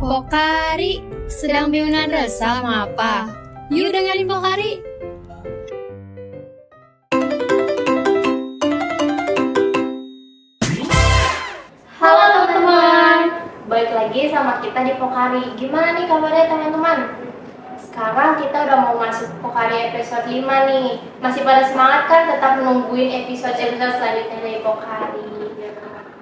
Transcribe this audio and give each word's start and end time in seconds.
Pokari, 0.00 1.04
sedang 1.28 1.68
bingungan 1.68 2.08
resah 2.08 2.64
apa? 2.64 3.28
Yuk 3.68 3.92
dengerin 3.92 4.24
Pokari. 4.24 4.80
Halo 12.00 12.24
teman-teman, 12.32 13.44
balik 13.68 13.92
lagi 13.92 14.32
sama 14.32 14.64
kita 14.64 14.88
di 14.88 14.96
Pokari. 14.96 15.52
Gimana 15.60 15.92
nih 15.92 16.08
kabarnya 16.08 16.48
teman-teman? 16.48 16.98
Sekarang 17.76 18.40
kita 18.40 18.56
udah 18.56 18.78
mau 18.80 18.96
masuk 18.96 19.28
Pokari 19.44 19.92
episode 19.92 20.24
5 20.24 20.32
nih. 20.48 20.96
Masih 21.20 21.44
pada 21.44 21.68
semangat 21.68 22.08
kan 22.08 22.24
tetap 22.24 22.56
menungguin 22.56 23.28
episode-episode 23.28 24.00
selanjutnya 24.00 24.38
dari 24.40 24.64
Pokari. 24.64 25.39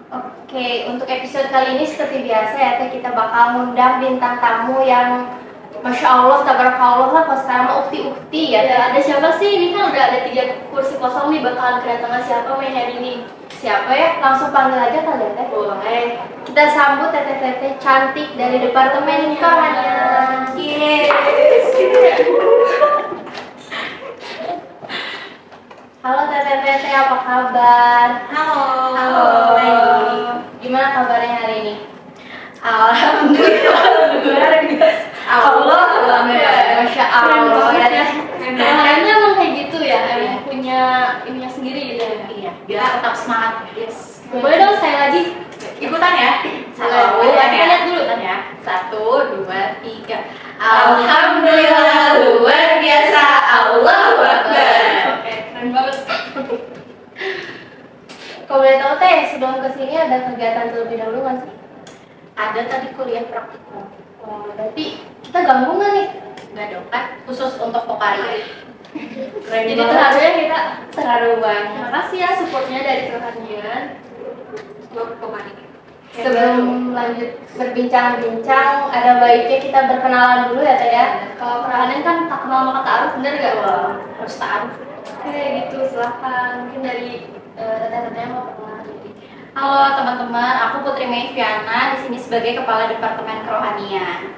Oke, 0.08 0.88
untuk 0.88 1.04
episode 1.04 1.52
kali 1.52 1.76
ini 1.76 1.84
seperti 1.84 2.24
biasa 2.24 2.56
ya, 2.56 2.80
Teh, 2.80 2.96
kita 2.96 3.12
bakal 3.12 3.60
ngundang 3.60 4.00
bintang 4.00 4.40
tamu 4.40 4.80
yang 4.80 5.36
Masya 5.84 6.08
Allah, 6.08 6.48
tabarakallah 6.48 7.12
lah, 7.12 7.22
kalau 7.28 7.40
sekarang 7.44 7.68
ukti-ukti 7.84 8.56
ya. 8.56 8.64
Ya, 8.64 8.88
ada 8.88 8.96
siapa 9.04 9.36
sih? 9.36 9.60
Ini 9.60 9.76
kan 9.76 9.92
udah 9.92 10.02
ada 10.08 10.24
tiga 10.24 10.64
kursi 10.72 10.96
kosong 10.96 11.28
nih 11.28 11.44
bakalan 11.44 11.84
kedatangan 11.84 12.24
siapa 12.24 12.56
main 12.56 12.72
hari 12.72 12.96
ini? 13.04 13.12
Siapa 13.52 13.92
ya? 13.92 14.16
Langsung 14.24 14.48
panggil 14.48 14.80
aja 14.80 15.04
kali 15.04 15.28
ya, 15.28 15.30
Teh. 15.36 15.46
Boleh. 15.52 16.04
Kita 16.48 16.64
sambut 16.72 17.12
teteh-teteh 17.12 17.76
cantik 17.76 18.32
dari 18.40 18.64
Departemen 18.64 19.36
Kerohanian. 19.36 20.56
Yeay. 20.56 21.12
Halo 25.98 26.30
teteh-teteh, 26.30 26.94
apa 26.94 27.16
kabar? 27.26 28.30
Halo. 28.30 28.94
Halo. 28.94 29.26
Gimana 30.62 30.94
kabarnya 30.94 31.42
hari 31.42 31.54
ini? 31.58 31.74
Alhamdulillah. 32.62 33.82
Allah. 35.26 35.82
Alhamdulillah. 35.98 36.86
Masya 36.86 37.02
Allah 37.02 37.74
ya. 37.74 37.86
ya. 37.90 38.06
Kayaknya 38.38 39.10
emang 39.10 39.34
kayak 39.42 39.52
gitu 39.58 39.78
ya, 39.82 39.98
emang 40.14 40.46
punya 40.46 40.80
ininya 41.26 41.50
sendiri 41.50 41.98
gitu 41.98 42.02
ya. 42.06 42.14
Iya, 42.30 42.50
biar 42.70 43.02
tetap 43.02 43.18
semangat. 43.18 43.66
Yes. 43.74 44.22
Boleh 44.30 44.54
dong 44.54 44.78
saya 44.78 45.10
lagi. 45.10 45.34
Ikutan 45.82 46.14
ya. 46.14 46.32
Satu, 46.78 47.26
kita 47.26 47.44
lihat 47.50 47.90
dulu. 47.90 48.06
Ikutan 48.06 48.20
ya. 48.22 48.36
Satu, 48.62 49.34
dua, 49.34 49.82
tiga. 49.82 50.30
Alhamdulillah 50.62 52.22
luar 52.22 52.78
biasa. 52.78 53.24
Allahu 53.48 54.22
Akbar. 54.22 54.74
Oke, 55.18 55.34
keren 55.54 55.70
banget. 55.70 55.96
Kalau 58.48 58.58
boleh 58.64 58.76
tahu 58.80 58.94
teh, 58.98 59.16
sebelum 59.28 59.60
ke 59.60 59.68
sini 59.76 59.94
ada 60.08 60.32
kegiatan 60.32 60.72
terlebih 60.72 60.96
dahulu 61.04 61.18
nggak 61.20 61.36
sih? 61.44 61.52
Ada 62.32 62.60
tadi 62.64 62.88
kuliah 62.96 63.28
praktikum. 63.28 63.84
Oh, 64.24 64.48
berarti 64.56 65.04
kita 65.20 65.38
ganggu 65.44 65.72
nggak 65.76 65.92
nih? 65.92 66.08
Enggak 66.56 66.66
dong, 66.72 66.86
kan 66.88 67.04
khusus 67.28 67.52
untuk 67.60 67.84
Pokari. 67.84 68.48
Keren 69.44 69.64
Jadi 69.68 69.82
terharu 69.84 70.18
ya 70.18 70.32
kita. 70.32 70.60
terharu 70.96 71.30
banget. 71.44 71.76
Terima 71.76 71.90
kasih 71.92 72.18
ya 72.24 72.30
supportnya 72.40 72.80
dari 72.80 73.02
Kerohanian. 73.12 73.82
Buat 74.96 75.10
Pokari. 75.20 75.52
Sebelum 76.08 76.96
lanjut 76.96 77.30
berbincang-bincang, 77.52 78.88
ada 78.88 79.20
baiknya 79.20 79.58
kita 79.60 79.78
berkenalan 79.92 80.50
dulu 80.50 80.64
ya 80.64 80.74
teh 80.80 80.88
ya. 80.88 81.06
Kalau 81.36 81.68
Kerohanian 81.68 82.00
kan 82.00 82.16
tak 82.32 82.40
kenal 82.48 82.60
maka 82.72 82.80
taaruf, 82.80 83.12
bener 83.20 83.32
gak? 83.36 83.54
Harus 84.16 84.36
taaruf. 84.40 84.72
Oke 85.20 85.36
gitu, 85.36 85.76
silahkan. 85.92 86.64
Mungkin 86.64 86.80
dari 86.80 87.28
eh, 87.60 87.76
teteh-tetehnya 87.76 88.32
mau 88.32 88.48
perkenalan. 88.48 88.67
Halo 89.58 89.90
teman-teman, 89.98 90.54
aku 90.70 90.86
Putri 90.86 91.10
Mei 91.10 91.34
Fiana 91.34 91.98
di 91.98 92.06
sini 92.06 92.14
sebagai 92.14 92.62
Kepala 92.62 92.94
Departemen 92.94 93.42
Kerohanian. 93.42 94.30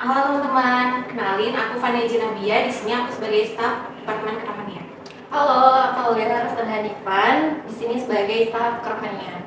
Halo 0.00 0.20
teman-teman, 0.24 1.04
kenalin 1.04 1.52
aku 1.52 1.84
Fania 1.84 2.08
Jinabia. 2.08 2.64
Di 2.64 2.72
sini 2.72 2.96
aku 2.96 3.12
sebagai 3.20 3.52
staf 3.52 3.92
Departemen 4.00 4.40
Kerohanian. 4.40 4.88
Halo, 5.28 5.60
aku 6.00 6.16
Lera 6.16 6.48
Rastan 6.48 6.64
Hanifan, 6.64 7.60
di 7.68 7.74
sini 7.76 8.00
sebagai 8.00 8.48
staf 8.48 8.80
kerohanian. 8.88 9.44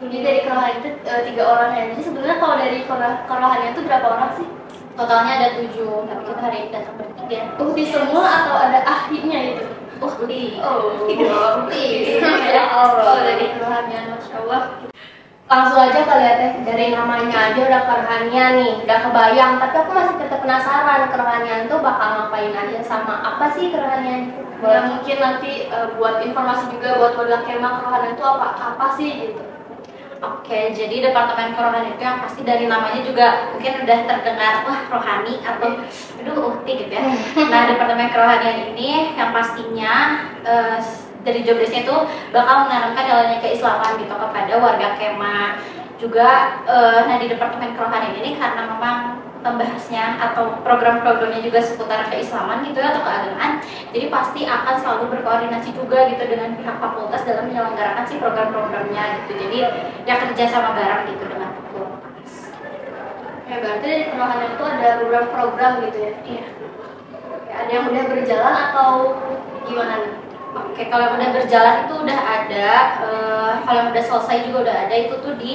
Jadi 0.00 0.16
dari 0.24 0.40
kerohanian 0.48 0.80
itu 0.80 0.88
eh, 1.04 1.22
tiga 1.28 1.44
orang 1.44 1.70
ya. 1.76 1.84
Jadi 1.92 2.02
sebenarnya 2.08 2.36
kalau 2.40 2.56
dari 2.56 2.78
kero- 2.88 3.22
kerohanian 3.28 3.76
itu 3.76 3.82
berapa 3.84 4.06
orang 4.08 4.32
sih? 4.40 4.48
Totalnya 4.96 5.32
ada 5.44 5.48
tujuh, 5.60 6.08
tapi 6.08 6.22
kita 6.24 6.40
hari 6.40 6.56
ini 6.56 6.68
datang 6.72 6.96
bertiga. 6.96 7.52
Uhti 7.60 7.84
semua 7.84 8.48
atau 8.48 8.56
ada 8.56 8.80
ahlinya 8.80 9.40
itu? 9.52 9.83
Uhli. 10.00 10.58
Oh, 10.58 11.06
Uhli. 11.06 11.84
ya 12.56 12.64
Allah. 12.70 13.04
Oh, 13.14 13.18
dari 13.22 13.46
kerohanian, 13.54 14.14
masya 14.14 14.36
Allah. 14.46 14.62
Langsung 15.44 15.76
aja 15.76 16.00
kali 16.08 16.24
ya 16.24 16.32
teh, 16.40 16.52
dari 16.64 16.96
namanya 16.96 17.52
aja 17.52 17.60
udah 17.68 17.82
kerohanian 17.84 18.52
nih, 18.58 18.72
udah 18.82 18.98
kebayang. 19.06 19.52
Tapi 19.60 19.76
aku 19.76 19.90
masih 19.92 20.16
tetap 20.16 20.40
penasaran 20.40 21.12
kerohanian 21.12 21.68
tuh 21.68 21.84
bakal 21.84 22.08
ngapain 22.16 22.56
aja 22.56 22.80
sama 22.80 23.20
apa 23.20 23.52
sih 23.52 23.68
kerohanian 23.68 24.32
itu? 24.32 24.40
Ya 24.64 24.88
mungkin 24.88 25.16
nanti 25.20 25.68
eh, 25.68 25.88
buat 26.00 26.24
informasi 26.24 26.72
juga 26.72 26.96
buat 26.96 27.12
warga 27.20 27.44
kemah 27.44 27.72
kerohanian 27.84 28.16
itu 28.16 28.24
apa 28.24 28.46
apa 28.56 28.86
sih 28.96 29.10
gitu. 29.28 29.53
Oke, 30.24 30.72
jadi 30.72 31.10
Departemen 31.10 31.52
Kerohanian 31.52 31.96
itu 31.96 32.02
yang 32.04 32.20
pasti 32.24 32.40
dari 32.46 32.64
namanya 32.64 33.04
juga 33.04 33.52
mungkin 33.52 33.84
udah 33.84 33.98
terdengar 34.08 34.52
wah 34.64 34.80
rohani 34.88 35.44
atau 35.44 35.84
aduh 36.20 36.36
uhti 36.48 36.72
gitu 36.86 36.92
ya. 36.96 37.04
Nah, 37.52 37.62
Departemen 37.68 38.08
Kerohanian 38.08 38.72
ini 38.72 39.12
yang 39.12 39.36
pastinya 39.36 40.24
eh, 40.40 40.78
dari 41.24 41.40
job 41.44 41.60
desk-nya 41.60 41.84
itu 41.84 41.96
bakal 42.32 42.68
menanamkan 42.68 43.04
nilai 43.04 43.38
keislaman 43.44 44.00
gitu 44.00 44.14
kepada 44.16 44.52
warga 44.56 44.88
kemah. 44.96 45.60
Juga 46.00 46.28
eh, 46.64 46.98
nah 47.04 47.16
di 47.20 47.26
Departemen 47.28 47.76
Kerohanian 47.76 48.16
ini 48.24 48.40
karena 48.40 48.62
memang 48.64 48.96
membahasnya 49.44 50.16
atau 50.16 50.56
program-programnya 50.64 51.44
juga 51.44 51.60
seputar 51.60 52.08
keislaman 52.08 52.64
gitu 52.64 52.80
ya 52.80 52.96
atau 52.96 53.04
keagamaan 53.04 53.60
jadi 53.92 54.08
pasti 54.08 54.48
akan 54.48 54.74
selalu 54.80 55.04
berkoordinasi 55.12 55.76
juga 55.76 56.08
gitu 56.08 56.24
dengan 56.24 56.56
pihak 56.56 56.80
fakultas 56.80 57.28
dalam 57.28 57.52
menyelenggarakan 57.52 58.08
si 58.08 58.16
program-programnya 58.16 59.04
gitu 59.20 59.32
jadi 59.36 59.56
ya 60.08 60.14
kerja 60.24 60.44
sama 60.48 60.72
bareng 60.72 61.04
gitu 61.12 61.24
dengan 61.28 61.52
fakultas 61.52 62.02
Ya 63.44 63.60
berarti 63.60 63.84
dari 63.84 64.04
kerohanian 64.08 64.56
itu 64.56 64.64
ada 64.64 64.88
beberapa 65.04 65.28
program 65.28 65.72
gitu 65.84 65.98
ya. 66.00 66.12
iya 66.24 66.46
Oke, 67.28 67.52
Ada 67.52 67.70
yang 67.70 67.84
udah 67.92 68.04
berjalan 68.08 68.54
atau 68.72 68.90
gimana 69.68 69.94
nih? 70.00 70.14
oke 70.54 70.82
kalau 70.86 71.02
yang 71.02 71.16
udah 71.18 71.30
berjalan 71.34 71.76
itu 71.84 71.94
udah 71.98 72.20
ada 72.24 72.68
eh, 73.04 73.52
kalau 73.66 73.76
yang 73.84 73.90
udah 73.90 74.04
selesai 74.06 74.36
juga 74.48 74.58
udah 74.64 74.76
ada 74.86 74.94
itu 74.96 75.14
tuh 75.18 75.34
di 75.36 75.52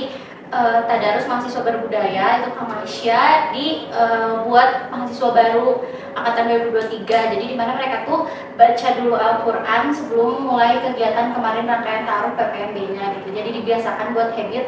eh, 0.49 0.79
Tadarus 0.85 1.25
Mahasiswa 1.29 1.61
Berbudaya 1.65 2.43
itu 2.43 2.49
Kamasya 2.53 3.23
di 3.53 3.65
eh, 3.89 4.33
buat 4.45 4.89
mahasiswa 4.89 5.29
baru 5.31 5.85
angkatan 6.17 6.69
2023 6.73 7.05
jadi 7.07 7.45
di 7.45 7.55
mana 7.55 7.77
mereka 7.77 8.03
tuh 8.03 8.27
baca 8.59 8.87
dulu 8.99 9.15
Al-Quran 9.15 9.83
sebelum 9.93 10.43
mulai 10.43 10.81
kegiatan 10.83 11.31
kemarin 11.31 11.69
rangkaian 11.69 12.03
taruh 12.03 12.33
PPMB 12.35 12.77
nya 12.97 13.05
gitu 13.21 13.29
jadi 13.31 13.49
dibiasakan 13.61 14.11
buat 14.11 14.35
habit 14.35 14.65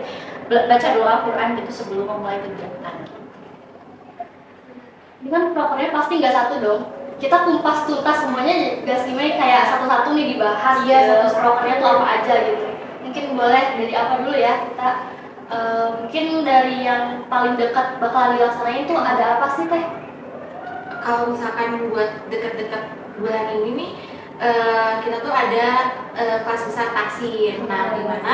baca 0.47 0.87
dulu 0.95 1.05
Al-Quran 1.07 1.47
gitu 1.59 1.71
sebelum 1.71 2.05
memulai 2.07 2.39
kegiatan 2.39 3.11
kan 5.29 5.53
prokernya 5.53 5.89
pasti 5.93 6.17
nggak 6.17 6.33
satu 6.33 6.55
dong. 6.59 6.81
Kita 7.21 7.45
kumpas 7.45 7.85
tuntas 7.85 8.25
semuanya 8.25 8.81
gas 8.81 9.05
lima 9.05 9.21
kayak 9.37 9.69
satu-satu 9.69 10.17
nih 10.17 10.33
dibahas 10.33 10.81
Iya, 10.81 10.89
ya 10.89 10.99
satu-satu. 11.05 11.37
prokernya 11.37 11.75
tuh 11.77 11.89
apa 11.93 12.05
aja 12.17 12.33
gitu. 12.49 12.65
Mungkin 13.05 13.23
boleh 13.37 13.63
dari 13.77 13.93
apa 13.93 14.13
dulu 14.25 14.33
ya 14.33 14.53
kita 14.65 14.89
eh, 15.51 15.87
mungkin 15.99 16.47
dari 16.47 16.87
yang 16.87 17.27
paling 17.27 17.59
dekat 17.59 17.99
bakal 17.99 18.33
dilaksanain 18.33 18.87
tuh 18.87 18.99
ada 18.99 19.37
apa 19.37 19.47
sih 19.59 19.67
teh? 19.67 19.83
Kalau 21.01 21.33
misalkan 21.33 21.91
buat 21.91 22.29
dekat-dekat 22.29 22.83
bulan 23.19 23.45
ini 23.59 23.69
nih, 23.75 23.91
eh, 24.39 24.91
kita 25.03 25.17
tuh 25.21 25.33
ada 25.33 25.67
eh, 26.15 26.37
kelas 26.47 26.63
besar 26.71 26.87
taksin. 26.95 27.67
Nah, 27.67 27.99
di 27.99 28.03
mana 28.07 28.33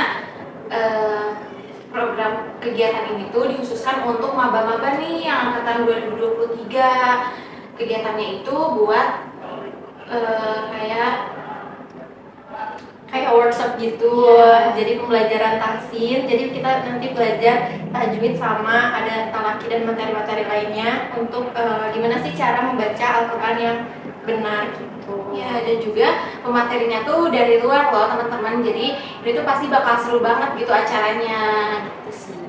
eh, 0.69 1.27
program 1.89 2.53
kegiatan 2.61 3.15
ini 3.15 3.31
tuh 3.31 3.49
dikhususkan 3.49 4.05
untuk 4.05 4.35
maba-maba 4.35 4.99
nih 4.99 5.25
yang 5.25 5.51
angkatan 5.51 5.87
2023. 5.89 7.77
Kegiatannya 7.77 8.41
itu 8.41 8.55
buat 8.55 9.09
eh, 10.11 10.59
kayak 10.73 11.36
kayak 13.07 13.31
workshop 13.33 13.79
gitu. 13.79 14.11
Iya. 14.35 14.75
jadi 14.75 14.91
pembelajaran 14.99 15.55
tahsin. 15.59 16.19
Jadi 16.27 16.43
kita 16.51 16.71
nanti 16.85 17.07
belajar 17.15 17.55
tajwid 17.91 18.35
sama 18.35 18.99
ada 18.99 19.31
talaki 19.31 19.65
dan 19.71 19.87
materi-materi 19.87 20.43
lainnya 20.43 21.11
untuk 21.15 21.51
eh, 21.55 21.85
gimana 21.95 22.19
sih 22.21 22.35
cara 22.35 22.67
membaca 22.67 23.07
Al-Quran 23.23 23.57
yang 23.57 23.77
benar 24.27 24.75
gitu. 24.75 25.15
Ya 25.31 25.63
dan 25.63 25.77
juga 25.79 26.07
pematerinya 26.43 27.07
tuh 27.07 27.31
dari 27.31 27.63
luar 27.63 27.89
loh 27.95 28.11
teman-teman. 28.11 28.63
Jadi 28.63 28.85
ini 29.23 29.29
tuh 29.31 29.45
pasti 29.47 29.71
bakal 29.71 29.95
seru 30.03 30.19
banget 30.19 30.55
gitu 30.59 30.71
acaranya. 30.71 31.41
Gitu 32.03 32.11
sih 32.11 32.46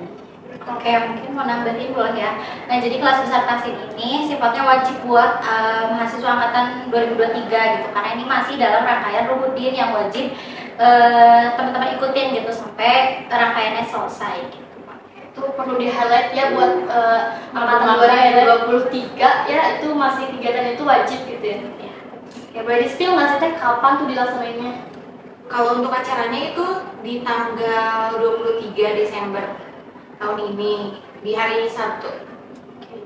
Oke, 0.69 0.93
mungkin 0.93 1.33
mau 1.33 1.49
nambahin 1.49 1.97
boleh 1.97 2.13
ya. 2.13 2.37
Nah, 2.69 2.77
jadi 2.77 3.01
kelas 3.01 3.25
besar 3.25 3.49
taksin 3.49 3.73
ini 3.97 4.29
sifatnya 4.29 4.63
wajib 4.69 5.01
buat 5.09 5.41
eh, 5.41 5.85
mahasiswa 5.97 6.29
angkatan 6.29 6.93
2023 6.93 7.49
gitu. 7.49 7.87
Karena 7.97 8.11
ini 8.13 8.25
masih 8.29 8.55
dalam 8.61 8.85
rangkaian 8.85 9.33
ruhudin 9.33 9.73
yang 9.73 9.91
wajib 9.97 10.37
eh, 10.77 11.45
teman-teman 11.57 11.97
ikutin 11.97 12.37
gitu 12.37 12.51
sampai 12.53 13.25
rangkaiannya 13.33 13.85
selesai 13.89 14.37
gitu. 14.53 14.67
itu 15.29 15.55
perlu 15.55 15.79
di 15.79 15.87
highlight 15.87 16.35
ya 16.35 16.51
buat 16.51 16.91
uh, 16.91 17.39
angkatan 17.55 17.95
Angkatan 17.95 18.83
2023 18.83 19.23
ya 19.47 19.79
itu 19.79 19.87
masih 19.95 20.27
kegiatan 20.35 20.75
itu 20.75 20.83
wajib 20.83 21.21
gitu 21.31 21.45
ya. 21.47 21.59
Ya 22.51 22.61
boleh 22.67 22.83
di 22.83 22.91
spill 22.91 23.15
nggak 23.15 23.29
sih 23.31 23.39
teh 23.39 23.53
kapan 23.55 24.03
tuh 24.03 24.11
dilaksanainnya? 24.11 24.73
Kalau 25.47 25.79
untuk 25.79 25.95
acaranya 25.95 26.41
itu 26.51 26.67
di 27.07 27.23
tanggal 27.23 28.19
23 28.19 28.99
Desember 28.99 29.68
tahun 30.19 30.39
ini 30.55 30.99
di 31.23 31.33
hari 31.33 31.71
Sabtu. 31.71 32.27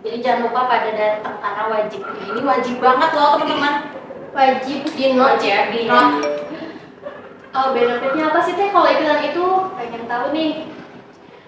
Jadi 0.03 0.19
jangan 0.19 0.51
lupa 0.51 0.67
pada 0.67 0.91
datang 0.91 1.37
karena 1.39 1.65
wajib. 1.71 2.01
Nah, 2.03 2.27
ini 2.35 2.41
wajib 2.43 2.77
banget 2.83 3.11
loh 3.15 3.39
teman-teman. 3.39 3.75
Wajib 4.33 4.81
di 4.97 5.05
note 5.15 5.45
ya. 5.45 5.71
di 5.71 5.87
note. 5.87 6.27
Oh, 7.53 7.77
benefitnya 7.77 8.33
apa 8.33 8.41
sih 8.41 8.57
teh 8.57 8.73
kalau 8.73 8.89
ikutan 8.89 9.21
itu? 9.29 9.47
Pengen 9.77 10.05
tahu 10.09 10.27
nih. 10.33 10.73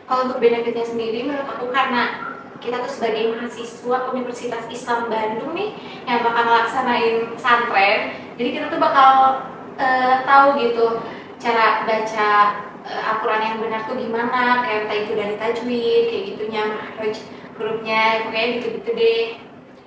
Kalau 0.04 0.28
untuk 0.28 0.38
benefitnya 0.38 0.84
sendiri 0.84 1.24
menurut 1.24 1.48
aku 1.48 1.72
karena 1.72 2.34
kita 2.60 2.80
tuh 2.84 2.92
sebagai 2.92 3.32
mahasiswa 3.32 3.98
Universitas 4.12 4.64
Islam 4.68 5.08
Bandung 5.08 5.52
nih 5.56 5.76
yang 6.04 6.24
bakal 6.24 6.44
ngelaksanain 6.48 7.36
pesantren, 7.36 8.00
jadi 8.40 8.48
kita 8.56 8.66
tuh 8.72 8.80
bakal 8.80 9.10
eh, 9.76 10.24
tahu 10.24 10.56
gitu 10.60 11.00
cara 11.40 11.84
baca 11.84 12.28
eh, 12.84 13.02
Al-Quran 13.10 13.42
yang 13.42 13.56
benar 13.64 13.80
tuh 13.88 13.96
gimana, 13.96 14.60
kayak 14.62 14.86
entah 14.86 14.98
itu 15.00 15.12
dari 15.16 15.34
tajwid, 15.40 16.02
kayak 16.12 16.24
gitunya, 16.34 16.62
makhraj 16.68 17.16
hurufnya, 17.56 18.02
pokoknya 18.28 18.46
gitu-gitu 18.60 18.90
deh. 18.92 19.24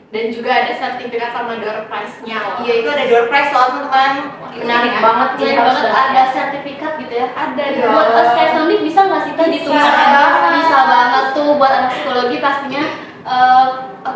Dan 0.08 0.32
juga 0.32 0.64
ada 0.64 0.72
sertifikat 0.72 1.36
sama 1.36 1.60
door 1.60 1.84
prize-nya 1.92 2.40
loh. 2.40 2.64
Iya 2.64 2.74
itu 2.80 2.88
ada 2.88 3.04
door 3.12 3.26
prize 3.28 3.52
loh 3.52 3.66
teman-teman. 3.76 4.12
Menarik 4.56 4.94
Ini 4.96 5.04
banget 5.04 5.30
Iya, 5.36 5.44
ya, 5.44 5.54
harus 5.60 5.78
banget 5.84 6.00
ada 6.00 6.22
sertifikat 6.32 6.92
gitu 6.96 7.14
ya. 7.14 7.28
Ada 7.36 7.64
Iya. 7.68 7.80
dong. 7.84 7.92
Buat 7.92 8.56
Nomik 8.56 8.80
bisa 8.88 9.00
nggak 9.04 9.22
sih 9.28 9.32
teh 9.36 9.48
ditulis 9.52 9.84
banget. 9.84 10.52
Bisa 10.64 10.80
banget 10.88 11.26
tuh 11.36 11.48
buat 11.60 11.72
anak 11.76 11.92
psikologi 11.92 12.38
pastinya 12.40 12.84
eh, 13.28 13.68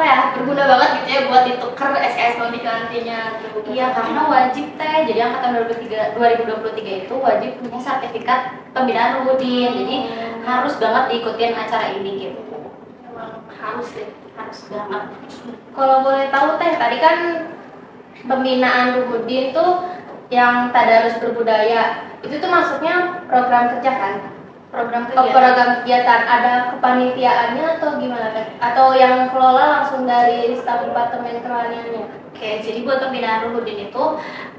apa 0.01 0.09
ya 0.09 0.33
berguna 0.33 0.65
banget 0.65 0.89
gitu 0.97 1.09
ya 1.13 1.21
buat 1.29 1.43
ditukar 1.45 1.93
SKS 1.93 2.41
Nomik 2.41 2.65
nantinya. 2.65 3.37
Iya 3.69 3.93
karena 3.93 4.21
wajib 4.25 4.65
teh. 4.73 4.97
Jadi 5.05 5.19
angkatan 5.21 5.61
2023 5.61 6.17
2023 6.17 7.05
itu 7.05 7.13
wajib 7.21 7.51
punya 7.61 7.77
sertifikat 7.77 8.57
pembinaan 8.73 9.21
Rudin. 9.21 9.69
Jadi 9.69 9.95
harus 10.41 10.73
banget 10.81 11.03
diikutin 11.13 11.53
acara 11.53 11.93
ini 11.93 12.11
gitu. 12.17 12.41
Emang 13.13 13.45
harus 13.45 13.93
deh. 13.93 14.09
Harus 14.33 14.59
banget. 14.73 15.03
Kalau 15.69 15.97
boleh 16.01 16.33
tahu 16.33 16.49
teh 16.57 16.73
tadi 16.81 16.97
kan 16.97 17.17
pembinaan 18.25 18.97
Ruhudin 18.97 19.53
tuh 19.53 19.85
yang 20.33 20.73
tadarus 20.73 21.21
berbudaya 21.21 22.09
itu 22.25 22.41
tuh 22.41 22.49
maksudnya 22.49 23.21
program 23.29 23.77
kerja 23.77 23.91
kan? 23.93 24.13
Program 24.71 25.03
Oh, 25.03 25.07
kegiatan. 25.11 25.35
program 25.35 25.69
kegiatan 25.83 26.21
ada 26.23 26.53
kepanitiaannya 26.71 27.65
atau 27.75 27.99
gimana 27.99 28.31
teh? 28.31 28.47
Atau 28.63 28.95
yang 28.95 29.27
kelola 29.35 29.83
langsung 29.83 30.07
dari 30.07 30.55
staf 30.55 30.87
departemen 30.87 31.43
kerohaniannya? 31.43 32.07
Oke, 32.31 32.63
jadi 32.63 32.79
buat 32.87 33.03
pembinaan 33.03 33.51
Ruhudin 33.51 33.91
itu 33.91 34.03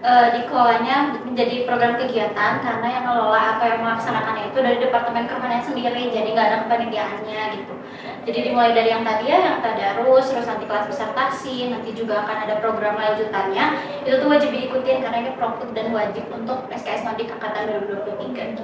eh, 0.05 0.27
dikelolanya 0.37 1.17
menjadi 1.25 1.65
program 1.65 1.97
kegiatan 1.97 2.61
karena 2.61 2.87
yang 2.93 3.05
ngelola 3.09 3.57
atau 3.57 3.65
yang 3.65 3.81
melaksanakannya 3.81 4.53
itu 4.53 4.59
dari 4.61 4.79
Departemen 4.85 5.25
Kerohanian 5.27 5.65
sendiri, 5.65 6.03
jadi 6.13 6.29
nggak 6.29 6.47
ada 6.47 6.59
kepanitiaannya 6.69 7.43
gitu. 7.57 7.75
Jadi 8.23 8.39
dimulai 8.53 8.77
dari 8.77 8.93
yang 8.93 9.03
tadi 9.03 9.25
ya, 9.33 9.39
yang 9.41 9.59
tadarus, 9.65 10.29
terus 10.31 10.47
nanti 10.47 10.69
kelas 10.69 10.93
disertasi, 10.93 11.73
nanti 11.73 11.91
juga 11.97 12.23
akan 12.23 12.37
ada 12.47 12.61
program 12.61 13.01
lanjutannya. 13.01 13.65
Itu 14.05 14.21
tuh 14.21 14.29
wajib 14.29 14.53
diikutin 14.53 15.03
karena 15.03 15.19
ini 15.25 15.31
prokut 15.35 15.73
dan 15.73 15.89
wajib 15.91 16.29
untuk 16.29 16.69
SKS 16.71 17.03
Madik 17.03 17.33
Angkatan 17.33 17.67
2023 17.89 18.53
gitu. 18.53 18.63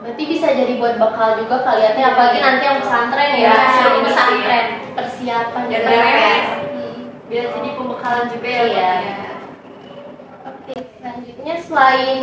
Berarti 0.00 0.22
bisa 0.24 0.46
jadi 0.56 0.72
buat 0.80 0.96
bekal 0.96 1.44
juga 1.44 1.60
kaliannya 1.60 2.04
apalagi 2.08 2.38
nanti 2.40 2.62
yang 2.64 2.78
pesantren 2.80 3.30
ya. 3.36 3.56
Sebelum 3.76 4.02
pesantren. 4.08 4.66
persiapan 4.96 5.62
juga. 5.68 5.88
beres. 5.92 6.46
Hmm, 6.72 7.00
Biar 7.28 7.44
jadi 7.52 7.68
pembekalan 7.76 8.26
juga 8.32 8.48
ya. 8.48 8.62
Iya. 8.64 8.64
buatnya. 8.64 9.30
Oke, 10.40 10.74
selanjutnya 10.96 11.54
selain 11.60 12.22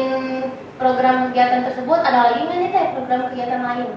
program 0.81 1.15
kegiatan 1.29 1.61
tersebut 1.69 1.99
ada 2.01 2.19
lagi 2.33 2.39
nggak 2.49 2.57
nih 2.57 2.69
teh 2.73 2.85
program 2.97 3.21
kegiatan 3.29 3.61
lain? 3.61 3.89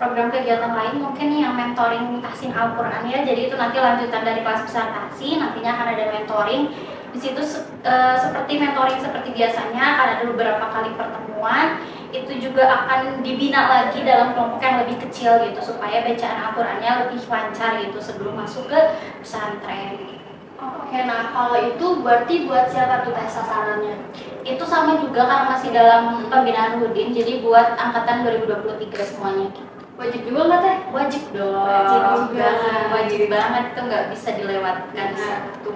program 0.00 0.32
kegiatan 0.32 0.72
lain 0.72 0.94
mungkin 0.96 1.28
yang 1.36 1.52
mentoring 1.52 2.24
tahsin 2.24 2.56
Al-Quran 2.56 3.04
ya 3.04 3.20
jadi 3.20 3.52
itu 3.52 3.54
nanti 3.60 3.76
lanjutan 3.76 4.24
dari 4.24 4.40
kelas 4.40 4.64
besar 4.64 4.88
tahsin 4.96 5.44
nantinya 5.44 5.76
akan 5.76 5.86
ada 5.92 6.04
mentoring 6.16 6.72
di 7.12 7.18
situ 7.20 7.42
eh, 7.84 8.16
seperti 8.16 8.56
mentoring 8.56 8.96
seperti 8.96 9.36
biasanya 9.36 10.00
akan 10.00 10.06
ada 10.16 10.24
beberapa 10.24 10.64
kali 10.72 10.96
pertemuan 10.96 11.84
itu 12.10 12.32
juga 12.50 12.66
akan 12.66 13.22
dibina 13.22 13.70
lagi 13.70 14.02
dalam 14.02 14.34
kelompok 14.34 14.60
yang 14.62 14.82
lebih 14.82 14.98
kecil 15.08 15.38
gitu 15.46 15.60
supaya 15.62 16.02
bacaan 16.02 16.38
Al-Qurannya 16.50 16.90
lebih 17.06 17.18
lancar 17.30 17.78
gitu 17.82 17.98
sebelum 18.02 18.34
masuk 18.34 18.66
ke 18.66 18.78
pesantren 19.22 20.20
Oke, 20.60 21.08
nah 21.08 21.32
kalau 21.32 21.56
itu 21.56 22.04
berarti 22.04 22.44
buat 22.44 22.68
siapa 22.68 23.00
tuh 23.00 23.16
teh 23.16 23.24
sasarannya? 23.24 23.96
itu 24.44 24.64
sama 24.64 25.00
juga 25.00 25.24
karena 25.24 25.56
masih 25.56 25.72
dalam 25.72 26.28
pembinaan 26.28 26.80
Hudin 26.80 27.16
jadi 27.16 27.40
buat 27.40 27.80
angkatan 27.80 28.28
2023 28.28 28.92
semuanya 29.00 29.48
gitu. 29.56 29.64
Wajib 29.96 30.20
juga 30.24 30.40
nggak 30.48 30.60
teh? 30.64 30.76
wajib 30.92 31.22
dong 31.32 31.64
Wajib 31.64 32.00
juga. 32.32 32.48
wajib 32.92 33.20
banget 33.28 33.64
itu 33.72 33.80
nggak 33.84 34.04
bisa 34.12 34.28
dilewatkan 34.36 35.08
Satu. 35.16 35.72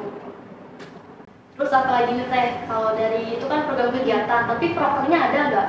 Terus 1.54 1.70
apa 1.72 1.90
lagi 1.92 2.10
nih 2.18 2.26
teh? 2.28 2.48
Kalau 2.68 2.90
dari 2.92 3.22
itu 3.40 3.44
kan 3.48 3.60
program 3.64 3.88
kegiatan, 3.94 4.42
tapi 4.48 4.66
prokernya 4.76 5.18
ada 5.30 5.40
nggak? 5.48 5.68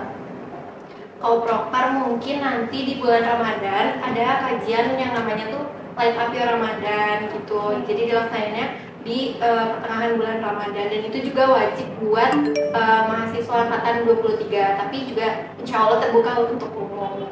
Kalau 1.25 1.41
proper 1.41 2.05
mungkin 2.05 2.37
nanti 2.37 2.85
di 2.85 3.01
bulan 3.01 3.25
Ramadan 3.25 3.97
ada 3.97 4.45
kajian 4.45 4.93
yang 4.93 5.09
namanya 5.17 5.49
tuh 5.49 5.65
Light 5.97 6.13
Up 6.21 6.29
Your 6.29 6.53
Ramadan 6.53 7.33
gitu. 7.33 7.81
Jadi 7.81 8.13
dilaksanainnya 8.13 8.77
di 9.01 9.33
eh, 9.41 9.65
pertengahan 9.73 10.21
bulan 10.21 10.37
Ramadan 10.45 10.85
dan 10.85 11.01
itu 11.01 11.17
juga 11.25 11.49
wajib 11.49 11.89
buat 11.97 12.29
eh, 12.53 13.01
mahasiswa 13.09 13.57
angkatan 13.57 14.05
23 14.05 14.77
tapi 14.85 14.97
juga 15.09 15.49
insya 15.57 15.89
Allah 15.89 15.97
terbuka 16.05 16.45
untuk 16.45 16.69
umum. 16.77 17.25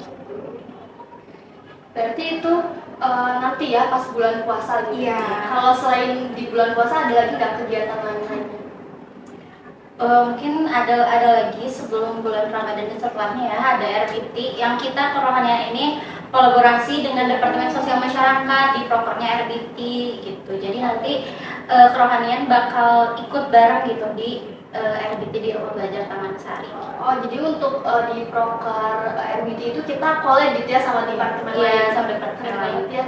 Berarti 1.93 2.23
itu 2.41 2.53
eh, 2.97 3.33
nanti 3.45 3.77
ya 3.77 3.93
pas 3.93 4.09
bulan 4.09 4.41
puasa 4.41 4.89
gitu. 4.89 5.05
Iya. 5.05 5.21
Kalau 5.53 5.73
selain 5.77 6.33
di 6.33 6.49
bulan 6.49 6.73
puasa 6.73 7.05
ada 7.05 7.13
lagi 7.13 7.37
nggak 7.37 7.61
kegiatan 7.61 8.01
lain 8.01 8.62
Eh, 9.93 10.21
mungkin 10.25 10.65
ada 10.65 11.05
ada 11.05 11.29
lagi 11.37 11.69
sebelum 11.69 12.25
bulan 12.25 12.49
Ramadan 12.49 12.89
dan 12.89 12.97
setelahnya 12.97 13.45
ya 13.45 13.59
ada 13.77 13.87
RBT 14.09 14.57
yang 14.57 14.73
kita 14.81 15.13
kerohanian 15.13 15.69
ini 15.69 16.01
kolaborasi 16.33 17.05
dengan 17.05 17.29
Departemen 17.29 17.69
Sosial 17.69 18.01
Masyarakat 18.01 18.67
di 18.73 18.81
prokernya 18.89 19.45
RBT 19.45 19.77
gitu 20.25 20.51
jadi 20.57 20.77
nanti 20.81 21.29
eh, 21.69 21.87
kerohanian 21.93 22.49
bakal 22.49 23.13
ikut 23.21 23.53
bareng 23.53 23.85
gitu 23.85 24.07
di 24.17 24.29
eh, 24.73 25.13
RBT 25.13 25.33
di 25.37 25.49
Rumah 25.53 25.77
Belajar 25.77 26.09
Taman 26.09 26.41
Sari 26.41 26.73
Oh, 26.97 27.13
jadi 27.21 27.37
untuk 27.45 27.85
eh, 27.85 28.03
di 28.09 28.25
proker 28.33 29.13
RBT 29.45 29.77
itu 29.77 29.81
kita 29.85 30.25
collab 30.25 30.57
gitu 30.57 30.73
ya 30.73 30.81
sama 30.81 31.05
departemen 31.05 31.53
Iya, 31.53 31.69
lain. 31.69 31.93
sama 31.93 32.07
departemen 32.09 32.53
lain. 32.57 32.73
Berarti 32.81 32.95
ya, 32.97 33.03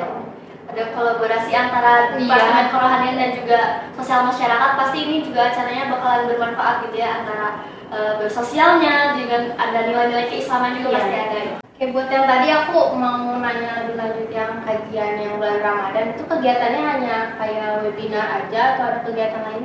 ada 0.75 0.91
kolaborasi 0.91 1.55
antara 1.55 2.11
Iya. 2.11 2.27
departemen 2.27 2.67
kerohanian 2.67 3.15
dan 3.15 3.31
juga 3.31 3.59
sosial 3.95 4.27
masyarakat. 4.27 4.71
Pasti 4.75 4.97
ini 5.07 5.23
juga 5.23 5.47
acaranya 5.47 5.87
bakalan 5.87 6.27
bermanfaat 6.27 6.75
gitu 6.91 6.99
ya 6.99 7.23
antara 7.23 7.47
eh, 7.95 8.13
bersosialnya 8.19 9.15
dengan 9.15 9.55
ada 9.55 9.87
nilai-nilai 9.87 10.27
keislaman 10.27 10.75
juga 10.75 10.91
Iya. 10.91 10.97
pasti 10.99 11.15
ada. 11.15 11.39
Oke, 11.63 11.85
buat 11.95 12.07
yang 12.11 12.27
tadi 12.27 12.47
aku 12.51 12.79
mau 12.99 13.39
nanya 13.39 13.87
lebih 13.87 13.95
lanjut 13.99 14.29
yang 14.31 14.51
kajian 14.67 15.13
yang 15.19 15.33
bulan 15.39 15.59
Ramadan 15.63 16.11
itu 16.15 16.23
kegiatannya 16.27 16.81
hanya 16.81 17.17
kayak 17.39 17.83
webinar 17.87 18.27
aja 18.43 18.61
atau 18.75 18.83
ada 18.91 18.99
kegiatan 19.07 19.43
lain? 19.47 19.63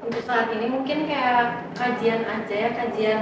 Untuk 0.00 0.22
saat 0.24 0.48
ini 0.54 0.66
mungkin 0.70 1.08
kayak 1.08 1.66
kajian 1.76 2.24
aja 2.24 2.54
ya 2.56 2.70
kajian 2.72 3.20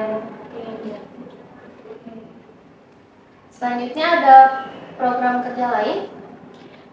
Selanjutnya 3.55 4.07
ada 4.21 4.37
program 5.01 5.41
kerja 5.47 5.67
lain 5.73 5.99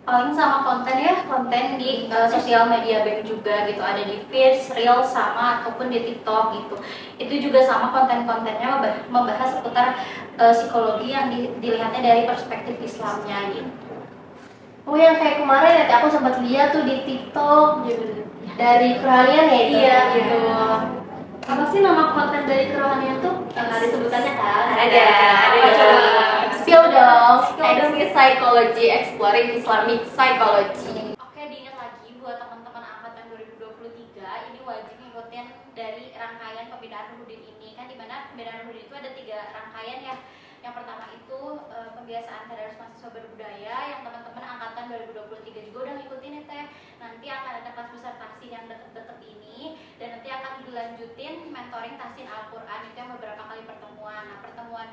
paling 0.02 0.34
sama 0.34 0.66
konten 0.66 0.98
ya 0.98 1.14
konten 1.30 1.78
di 1.78 2.10
uh, 2.10 2.26
sosial 2.26 2.66
media 2.66 3.06
bank 3.06 3.22
juga 3.22 3.70
gitu 3.70 3.82
ada 3.86 4.02
di 4.02 4.26
Feeds, 4.34 4.74
Reel 4.74 5.06
sama 5.06 5.62
ataupun 5.62 5.94
di 5.94 6.02
TikTok 6.02 6.58
gitu 6.58 6.76
itu 7.22 7.34
juga 7.50 7.62
sama 7.62 7.94
konten-kontennya 7.94 8.82
membah- 8.82 9.06
membahas 9.14 9.62
seputar 9.62 10.02
uh, 10.42 10.50
psikologi 10.50 11.14
yang 11.14 11.30
di- 11.30 11.54
dilihatnya 11.62 12.02
dari 12.02 12.22
perspektif 12.26 12.82
Islamnya 12.82 13.54
gitu 13.54 13.72
Oh 14.82 14.98
yang 14.98 15.22
kayak 15.22 15.46
kemarin 15.46 15.86
ya, 15.86 16.02
aku 16.02 16.10
sempat 16.10 16.42
lihat 16.42 16.74
tuh 16.74 16.82
di 16.82 17.06
TikTok 17.06 17.86
gitu. 17.86 18.26
dari 18.58 18.98
kerohanian 18.98 19.46
ya 19.54 19.60
itu. 19.62 19.78
Iya, 19.78 19.98
gitu. 20.18 20.42
Apa 21.46 21.64
sih 21.70 21.86
nama 21.86 22.18
konten 22.18 22.50
dari 22.50 22.74
kerohanian 22.74 23.22
tuh? 23.22 23.46
Nggak 23.54 23.78
ada 23.78 23.88
sebutannya 23.94 24.34
kan? 24.42 24.66
Ada, 24.74 25.06
ada. 25.06 25.06
Apa 25.54 25.70
coba? 25.78 26.41
Spill 26.72 26.88
dong. 26.88 27.60
Exit 27.60 28.16
Psychology, 28.16 28.96
Exploring 28.96 29.60
Islamic 29.60 30.08
Psychology. 30.16 31.20
Oke 31.20 31.44
diingat 31.52 31.76
lagi 31.76 32.16
buat 32.24 32.40
teman-teman 32.40 32.80
angkatan 32.80 33.28
2023 33.28 33.92
ini 34.24 34.60
wajib 34.64 34.96
ngikutin 34.96 35.52
dari 35.76 36.16
rangkaian 36.16 36.72
pembinaan 36.72 37.20
Rudin 37.20 37.44
ini 37.44 37.76
kan 37.76 37.92
di 37.92 38.00
mana 38.00 38.32
pembinaan 38.32 38.72
Rudin 38.72 38.88
itu 38.88 38.96
ada 38.96 39.12
tiga 39.12 39.52
rangkaian 39.52 40.00
ya 40.00 40.16
Yang 40.64 40.74
pertama 40.80 41.12
itu 41.12 41.42
eh, 41.76 41.90
pembiasaan 41.92 42.48
tadarus 42.48 42.80
mahasiswa 42.80 43.10
berbudaya 43.20 43.76
yang 43.92 44.02
teman-teman 44.08 44.44
angkatan 44.56 44.84
2023 45.12 45.68
juga 45.68 45.78
udah 45.84 45.96
ngikutin 46.00 46.38
ya 46.40 46.44
teh. 46.48 46.66
Nanti 47.04 47.28
akan 47.28 47.54
ada 47.60 47.70
kelas 47.76 47.90
besar 48.00 48.16
tahsin 48.16 48.48
yang 48.48 48.72
deket-deket 48.72 49.20
ini 49.28 49.76
dan 50.00 50.16
nanti 50.16 50.30
akan 50.32 50.64
dilanjutin 50.64 51.52
mentoring 51.52 52.00
tahsin 52.00 52.32
Al-Quran 52.32 52.80
itu 52.88 52.96
yang 52.96 53.12
beberapa 53.20 53.44
kali 53.44 53.62
pertemuan. 53.68 54.24
Nah 54.24 54.40
pertemuan 54.40 54.88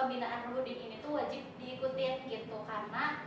pembinaan 0.00 0.48
Ruhudin 0.48 0.80
ini 0.80 0.96
tuh 1.04 1.12
wajib 1.20 1.44
diikutin 1.60 2.24
gitu. 2.32 2.56
Karena 2.64 3.20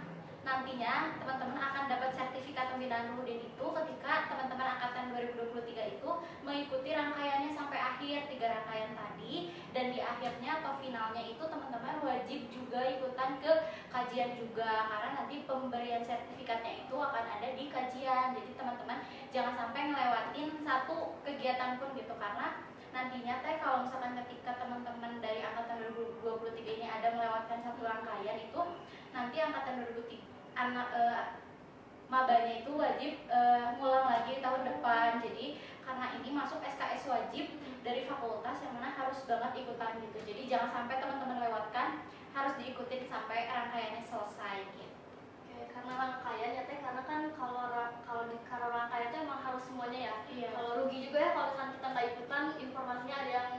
nantinya 0.44 1.16
teman-teman 1.22 1.56
akan 1.56 1.86
dapat 1.86 2.10
sertifikat 2.18 2.74
pembinaan 2.74 3.14
Ruhudin 3.14 3.46
itu 3.46 3.66
ketika 3.70 4.28
teman-teman 4.34 4.76
angkatan 4.76 5.14
2023 5.14 5.94
itu 6.02 6.10
mengikuti 6.42 6.90
rangkaiannya 6.98 7.52
sampai 7.54 7.78
akhir. 7.78 8.26
Tiga 8.26 8.48
rangkaian 8.50 8.92
tadi. 8.98 9.54
Dan 9.70 9.94
di 9.94 10.02
akhirnya 10.02 10.66
atau 10.66 10.74
finalnya 10.82 11.22
itu 11.22 11.44
teman-teman 11.46 12.02
wajib 12.02 12.42
juga 12.50 12.82
ikutan 12.90 13.38
ke 13.38 13.54
kajian 13.94 14.34
juga. 14.34 14.90
Karena 14.90 15.10
nanti 15.22 15.46
pemberian 15.46 16.02
sertifikatnya 16.02 16.90
itu 16.90 16.96
akan 16.98 17.26
ada 17.38 17.54
di 17.54 17.70
kajian. 17.70 18.34
Jadi 18.34 18.52
teman-teman 18.58 19.06
jangan 19.30 19.54
sampai 19.54 19.94
ngelewatin 19.94 20.50
satu 20.66 21.22
kegiatan 21.22 21.78
pun 21.78 21.94
gitu. 21.94 22.18
Karena 22.18 22.73
nantinya 22.94 23.42
teh 23.42 23.58
kalau 23.58 23.84
misalkan 23.84 24.14
ketika 24.24 24.62
teman-teman 24.62 25.18
dari 25.18 25.42
angkatan 25.42 25.82
2023 26.22 26.62
ini 26.62 26.86
ada 26.86 27.18
melewatkan 27.18 27.60
satu 27.66 27.82
rangkaian 27.82 28.38
itu 28.38 28.62
nanti 29.10 29.36
angkatan 29.42 29.82
2003 29.90 30.22
anak 30.54 30.88
eh, 30.94 31.22
mabanya 32.08 32.62
itu 32.62 32.72
wajib 32.78 33.14
eh, 33.26 33.66
ngulang 33.82 34.06
lagi 34.06 34.38
tahun 34.40 34.62
depan. 34.70 35.18
Jadi 35.26 35.58
karena 35.84 36.06
ini 36.22 36.30
masuk 36.32 36.62
SKS 36.62 37.10
wajib 37.10 37.46
dari 37.84 38.08
fakultas 38.08 38.64
yang 38.64 38.78
mana 38.80 38.94
harus 38.96 39.26
banget 39.28 39.66
ikutan 39.66 40.00
gitu. 40.00 40.18
Jadi 40.24 40.42
jangan 40.48 40.70
sampai 40.72 41.02
teman-teman 41.02 41.44
lewatkan 41.44 42.06
harus 42.34 42.54
diikutin 42.58 43.06
sampai 43.06 43.46
rangkaiannya 43.46 44.02
selesai 44.06 44.66
gitu. 44.74 44.96
Oke, 45.44 45.70
karena 45.70 45.94
rangkaian 46.00 46.58
ya 46.58 46.64
teh 46.66 46.80
karena 46.82 47.02
kan 47.06 47.22
kalau 47.38 47.70
kalau 48.08 48.24
di 48.32 48.38
kalau 48.48 48.74
rangkaian 48.74 49.12
itu 49.14 49.18
emang 49.22 49.42
harus 49.44 49.64
semuanya 49.68 50.00
ya. 50.10 50.16
Iya. 50.34 50.50
kalau 50.58 50.72
rugi 50.82 50.98
juga 51.06 51.18
ya 51.22 51.32
kalau 51.38 51.48
misalnya 51.54 51.74
kita 51.78 51.88
nggak 51.94 52.08
ikutan 52.10 52.44
informasinya 52.58 53.16
ada 53.22 53.32
yang 53.32 53.50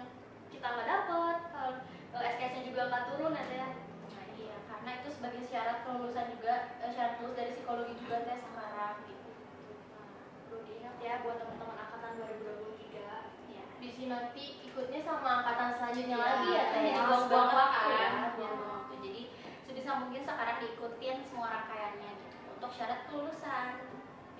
kita 0.51 0.67
nggak 0.67 0.89
dapat 0.91 1.37
kalau 1.55 1.73
SKS-nya 2.15 2.63
juga 2.67 2.83
nggak 2.91 3.05
turun 3.13 3.39
ya 3.39 3.45
teh 3.47 3.59
ya. 3.63 3.69
Nah, 4.11 4.25
iya, 4.35 4.57
karena 4.67 4.91
itu 4.99 5.09
sebagai 5.15 5.43
syarat 5.47 5.79
kelulusan 5.87 6.27
juga, 6.35 6.55
eh, 6.83 6.91
syarat 6.91 7.15
lulus 7.23 7.39
dari 7.39 7.51
psikologi 7.55 7.95
juga 8.03 8.17
teh 8.27 8.39
sekarang 8.43 8.97
gitu. 9.07 9.31
Nah, 9.95 10.09
perlu 10.51 10.59
diingat 10.67 10.94
ya 11.05 11.21
buat 11.21 11.37
teman-teman 11.37 11.77
angkatan 11.77 12.11
2023. 12.17 13.29
Iya. 13.47 13.63
di 13.77 13.89
sini 13.93 14.07
nanti 14.09 14.45
ikutnya 14.65 15.01
sama 15.01 15.45
angkatan 15.45 15.77
selanjutnya 15.77 16.17
Iya, 16.17 16.25
lagi 16.25 16.49
ya 16.51 16.65
teh 16.65 16.81
jadi 16.81 16.91
ya. 16.91 17.03
buang-buang 17.05 17.45
Males 17.47 17.61
waktu 17.61 17.89
ya, 17.91 17.99
kan. 18.01 18.13
buang-buang 18.35 18.73
waktu. 18.73 18.95
Jadi 19.05 19.23
sebisa 19.61 19.91
mungkin 20.01 20.23
sekarang 20.25 20.57
diikutin 20.59 21.17
semua 21.23 21.47
rangkaiannya 21.53 22.11
gitu 22.17 22.37
untuk 22.51 22.71
syarat 22.73 23.01
kelulusan. 23.07 23.67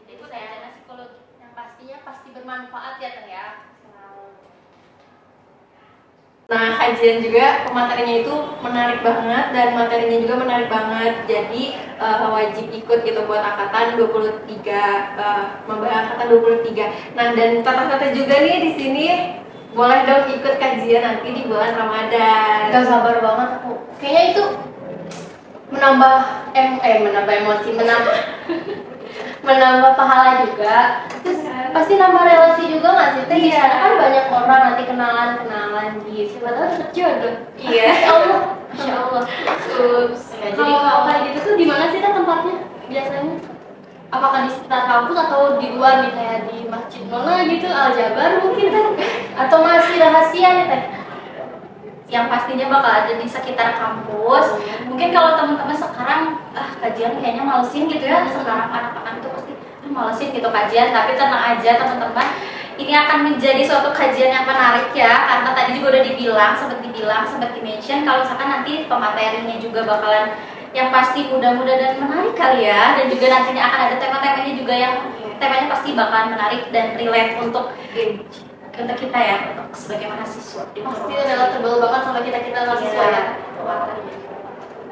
Jadi 0.01 0.11
Ikut 0.15 0.29
saya 0.29 0.49
ya. 0.59 0.69
psikologi. 0.73 1.21
yang 1.37 1.53
pastinya 1.53 1.97
pasti 2.03 2.29
bermanfaat 2.33 2.95
ya 2.97 3.11
teh 3.13 3.27
ya 3.29 3.47
Nah, 6.55 6.79
kajian 6.79 7.19
juga 7.19 7.67
pematerinya 7.67 8.23
itu 8.23 8.35
menarik 8.63 9.03
banget 9.03 9.51
dan 9.51 9.75
materinya 9.75 10.19
juga 10.23 10.35
menarik 10.39 10.71
banget. 10.71 11.27
Jadi 11.27 11.75
eh, 11.99 12.27
wajib 12.31 12.71
ikut 12.71 12.99
gitu 13.03 13.21
buat 13.27 13.43
angkatan 13.43 13.99
23 13.99 14.63
eh 14.63 15.43
membahas 15.67 16.15
angkatan 16.15 16.31
23. 16.63 17.19
Nah, 17.19 17.35
dan 17.35 17.51
tata-tata 17.67 18.07
juga 18.15 18.39
nih 18.39 18.57
di 18.63 18.71
sini 18.79 19.07
boleh 19.75 20.07
dong 20.07 20.31
ikut 20.31 20.55
kajian 20.63 21.03
nanti 21.03 21.35
di 21.35 21.43
bulan 21.51 21.75
Ramadan. 21.75 22.71
Gak 22.71 22.87
sabar 22.87 23.19
banget 23.19 23.49
aku. 23.59 23.73
Kayaknya 23.99 24.23
itu 24.31 24.45
menambah 25.75 26.17
em 26.55 26.79
eh 26.79 26.97
menambah 27.03 27.35
emosi, 27.35 27.71
menambah 27.75 28.17
menambah 29.45 29.93
pahala 29.95 30.49
juga. 30.49 31.05
Terus 31.21 31.45
pasti 31.71 32.01
nambah 32.01 32.25
relasi 32.25 32.63
juga 32.73 32.89
nggak 32.97 33.11
sih? 33.15 33.23
Teh 33.29 33.39
Iya. 33.53 33.65
kan 33.69 33.93
banyak 34.01 34.27
orang 34.33 34.61
nanti 34.73 34.83
kenalan 34.89 35.31
kenalan 35.39 35.89
gitu. 36.09 36.41
Siapa 36.41 36.49
tahu 36.51 36.67
dapet 36.73 36.89
jodoh. 36.97 37.35
Iya. 37.61 37.87
Allah. 38.13 38.41
Masya 38.73 38.93
Allah. 38.97 39.23
Ups. 39.79 40.23
Jadi 40.41 40.73
kalau 40.73 41.03
kayak 41.07 41.21
gitu 41.31 41.39
tuh 41.45 41.55
di 41.61 41.67
mana 41.69 41.85
sih 41.93 42.01
teh 42.01 42.13
tempatnya 42.13 42.57
biasanya? 42.89 43.35
Apakah 44.15 44.47
di 44.47 44.51
sekitar 44.55 44.87
kampus 44.87 45.17
atau 45.27 45.59
di 45.59 45.75
luar 45.75 46.07
nih 46.07 46.13
kayak 46.15 46.41
di 46.47 46.71
masjid 46.71 47.03
mana 47.11 47.43
gitu 47.51 47.67
Al 47.67 47.91
Jabar 47.93 48.39
mungkin 48.41 48.67
teh? 48.71 48.87
Atau 49.35 49.59
masih 49.61 49.99
rahasia 49.99 50.49
nih 50.55 50.67
teh? 50.71 50.83
Yang 52.15 52.31
pastinya 52.31 52.71
bakal 52.71 52.91
ada 52.95 53.13
di 53.19 53.27
sekitar 53.27 53.75
kampus. 53.75 54.63
Mungkin 54.87 55.11
kalau 55.11 55.35
teman-teman 55.35 55.75
sekarang 55.75 56.39
ah 56.55 56.71
kajian 56.79 57.19
kayaknya 57.19 57.43
malesin 57.43 57.91
gitu 57.91 58.07
ya. 58.07 58.23
Sekarang 58.31 58.71
anak-anak 58.71 59.19
itu 59.19 59.29
pasti 59.35 59.53
ah, 59.59 59.91
malesin 59.91 60.29
gitu 60.31 60.47
kajian, 60.47 60.95
tapi 60.95 61.19
tenang 61.19 61.59
aja 61.59 61.71
teman-teman. 61.75 62.29
Ini 62.75 62.91
akan 63.07 63.19
menjadi 63.31 63.63
suatu 63.67 63.95
kajian 63.95 64.35
yang 64.35 64.47
menarik 64.51 64.91
ya, 64.95 65.27
karena 65.31 65.51
tadi 65.55 65.79
juga 65.79 65.95
udah 65.95 66.03
dibilang, 66.11 66.53
sempat 66.59 66.83
dibilang, 66.83 67.23
sempat 67.23 67.55
di-mention 67.55 68.03
kalau 68.03 68.27
misalkan 68.27 68.51
nanti 68.51 68.73
pematerinya 68.91 69.57
juga 69.63 69.87
bakalan 69.87 70.35
yang 70.75 70.91
pasti 70.91 71.31
muda-muda 71.31 71.71
dan 71.71 72.03
menarik 72.03 72.35
kali 72.35 72.67
ya, 72.67 72.99
dan 72.99 73.07
juga 73.07 73.31
nantinya 73.31 73.63
akan 73.71 73.79
ada 73.79 73.97
tema-temanya 74.03 74.55
juga 74.59 74.75
yang 74.75 74.95
temanya 75.39 75.71
pasti 75.71 75.95
bakalan 75.95 76.35
menarik 76.35 76.63
dan 76.75 76.99
relate 76.99 77.39
untuk 77.39 77.71
untuk 78.75 78.97
kita 78.99 79.19
ya, 79.19 79.37
untuk 79.55 79.69
sebagai 79.77 80.07
mahasiswa. 80.11 80.63
di 80.75 80.81
Pasti 80.83 81.13
adalah 81.15 81.49
tebal 81.55 81.79
banget 81.79 82.03
sama 82.03 82.21
kita 82.27 82.39
kita 82.43 82.59
mahasiswa 82.67 83.05
ya. 83.07 83.25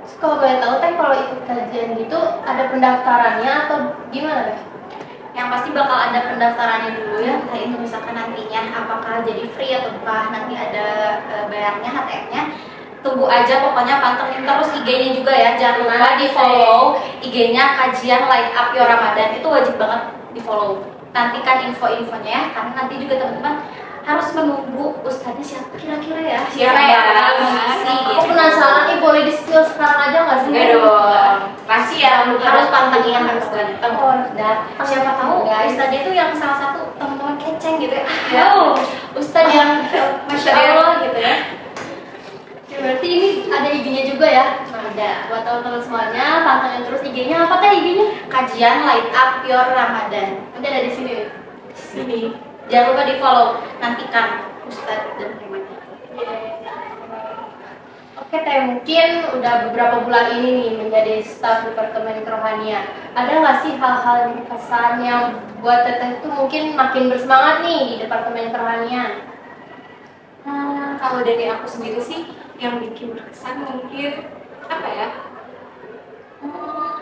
Terus 0.03 0.15
kalau 0.19 0.39
boleh 0.39 0.59
tahu 0.63 0.75
teh 0.79 0.93
kalau 0.95 1.15
ikut 1.15 1.41
kajian 1.47 1.89
gitu 1.99 2.21
ada 2.47 2.63
pendaftarannya 2.71 3.53
atau 3.67 3.77
gimana 4.15 4.43
teh? 4.51 4.59
yang 5.33 5.49
pasti 5.49 5.73
bakal 5.73 5.97
ada 5.97 6.29
pendaftarannya 6.29 6.93
dulu 6.93 7.25
ya 7.25 7.41
entah 7.41 7.57
itu 7.57 7.77
misalkan 7.81 8.13
nantinya 8.13 8.69
apakah 8.85 9.25
jadi 9.25 9.49
free 9.57 9.73
atau 9.73 9.89
apakah 9.97 10.29
nanti 10.29 10.53
ada 10.53 10.87
e, 11.25 11.35
bayarnya 11.49 11.89
HTM-nya 11.89 12.43
tunggu 13.01 13.27
aja 13.27 13.65
pokoknya 13.65 13.97
pantengin 13.99 14.45
terus 14.45 14.71
IG-nya 14.77 15.09
juga 15.17 15.33
ya 15.33 15.51
jangan 15.57 15.89
lupa 15.89 16.09
di 16.21 16.27
follow 16.37 17.01
IG-nya 17.25 17.65
kajian 17.81 18.29
light 18.29 18.53
up 18.53 18.77
your 18.77 18.85
Ramadan 18.85 19.41
itu 19.41 19.49
wajib 19.49 19.75
banget 19.81 20.03
di 20.37 20.41
follow 20.45 20.85
nantikan 21.13 21.69
info-infonya 21.69 22.31
ya 22.31 22.43
karena 22.51 22.73
nanti 22.75 22.95
juga 22.97 23.15
teman-teman 23.21 23.57
harus 24.03 24.35
menunggu 24.35 24.99
ustadznya 25.07 25.45
siapa 25.47 25.79
kira-kira 25.79 26.19
ya 26.27 26.41
Siapa 26.51 26.75
yang 26.75 27.07
ya? 27.07 27.23
mengisi 27.39 27.95
Aku 28.03 28.27
penasaran 28.27 28.91
nih 28.91 28.99
boleh 28.99 29.23
di 29.23 29.31
spill 29.31 29.63
sekarang 29.63 30.11
aja 30.11 30.19
nggak 30.27 30.39
sih? 30.43 30.51
Enggak 30.51 30.67
dong. 30.75 31.39
Masih 31.71 31.97
ya, 32.03 32.27
harus 32.27 32.67
pantengin 32.67 33.23
harus 33.23 33.47
ganteng 33.47 33.95
Oh, 33.95 34.11
datang. 34.35 34.83
siapa 34.83 35.15
tahu 35.15 35.47
guys. 35.47 35.71
ustadznya 35.71 35.99
itu 36.03 36.11
yang 36.13 36.35
salah 36.35 36.59
satu 36.59 36.91
teman-teman 36.99 37.39
keceng 37.39 37.79
gitu 37.79 37.95
ya 37.95 38.05
wow 38.35 38.75
ustadz 39.15 39.55
yang 39.55 39.71
masya 40.27 40.51
allah 40.51 40.99
gitu 41.07 41.19
ya 41.23 41.35
berarti 42.73 43.07
ini 43.07 43.29
ada 43.47 43.69
IG-nya 43.71 44.03
juga 44.11 44.27
ya? 44.27 44.47
Ada. 44.67 45.31
Buat 45.31 45.43
teman-teman 45.47 45.79
semuanya, 45.79 46.43
pantengin 46.43 46.83
terus 46.83 47.05
IG-nya. 47.05 47.42
Kajian 48.53 48.85
light 48.85 49.09
up 49.17 49.41
your 49.49 49.65
ramadan 49.65 50.45
Nanti 50.53 50.67
ada 50.69 50.85
di 50.85 50.93
sini 50.93 51.13
nih. 51.17 51.29
sini 51.73 52.21
jangan 52.69 52.93
lupa 52.93 53.03
di 53.09 53.15
follow 53.17 53.49
nantikan 53.81 54.45
ustadz 54.69 55.17
dan 55.17 55.41
temanya 55.41 55.73
Oke 58.21 58.37
teh, 58.45 58.59
mungkin 58.69 59.09
udah 59.41 59.55
beberapa 59.73 60.05
bulan 60.05 60.37
ini 60.37 60.49
nih 60.53 60.73
menjadi 60.85 61.25
staf 61.25 61.65
Departemen 61.65 62.29
Kerohanian. 62.29 62.93
Ada 63.17 63.41
nggak 63.41 63.59
sih 63.65 63.73
hal-hal 63.81 64.17
yang 64.21 64.33
berkesan 64.45 64.93
yang 65.01 65.23
buat 65.65 65.89
teteh 65.89 66.21
itu 66.21 66.29
mungkin 66.29 66.77
makin 66.77 67.09
bersemangat 67.09 67.65
nih 67.65 67.81
di 67.89 67.97
Departemen 68.05 68.53
Kerohanian? 68.53 69.13
Hmm, 70.45 71.01
kalau 71.01 71.25
dari 71.25 71.49
aku 71.49 71.65
sendiri 71.65 72.05
sih 72.05 72.37
yang 72.61 72.85
bikin 72.85 73.17
berkesan 73.17 73.65
mungkin 73.65 74.29
apa 74.69 74.89
ya? 74.93 75.09
Hmm, 76.45 77.02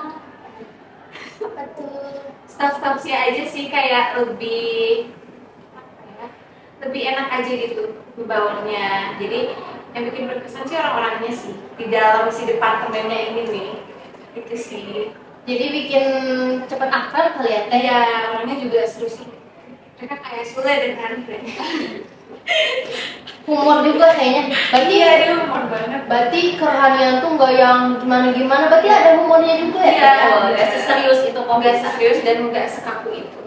Apa 1.41 1.63
tuh? 1.75 2.31
staff-staff 2.51 3.01
sih 3.01 3.15
aja 3.15 3.45
sih 3.47 3.73
kayak 3.73 4.21
lebih 4.21 5.09
ya, 6.19 6.27
lebih 6.85 7.03
enak 7.15 7.29
aja 7.41 7.53
gitu 7.57 7.97
bawanya. 8.27 9.17
Jadi 9.17 9.57
yang 9.97 10.03
bikin 10.13 10.29
berkesan 10.29 10.69
sih 10.69 10.77
orang-orangnya 10.77 11.33
sih 11.33 11.55
di 11.81 11.89
dalam 11.89 12.29
si 12.29 12.45
departemennya 12.45 13.33
ini 13.33 13.43
nih 13.49 13.71
itu 14.37 14.55
sih. 14.61 14.89
Jadi 15.49 15.65
bikin 15.73 16.07
cepet 16.69 16.91
akal 16.93 17.41
kali 17.41 17.49
ya 17.49 17.61
teh? 17.73 17.81
Ya 17.81 17.99
orangnya 18.37 18.61
juga 18.61 18.85
seru 18.85 19.09
sih. 19.09 19.25
Mereka 19.97 20.17
kayak 20.21 20.45
dan 20.53 20.95
Andre. 21.01 21.39
Humor 23.51 23.83
juga 23.83 24.15
kayaknya. 24.15 24.55
Berarti 24.71 24.95
Iya 24.95 25.11
dia 25.19 25.33
humor 25.43 25.63
banget. 25.67 26.03
Berarti 26.07 26.41
kerohanian 26.55 27.15
tuh 27.19 27.31
nggak 27.35 27.53
yang 27.59 27.81
gimana-gimana, 27.99 28.71
berarti 28.71 28.89
ada 28.91 29.11
humornya 29.19 29.55
juga 29.59 29.81
ya? 29.83 29.95
Iya. 29.99 30.13
oh 30.31 30.41
gak 30.55 30.69
serius 30.87 31.21
itu 31.27 31.41
kok 31.41 31.57
Nggak 31.59 31.77
serius 31.83 32.19
dan 32.23 32.39
nggak 32.53 32.67
sekaku 32.71 33.09
itu. 33.27 33.41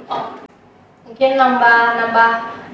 Mungkin 1.07 1.31
nambah 1.39 1.79
nambah 1.99 2.31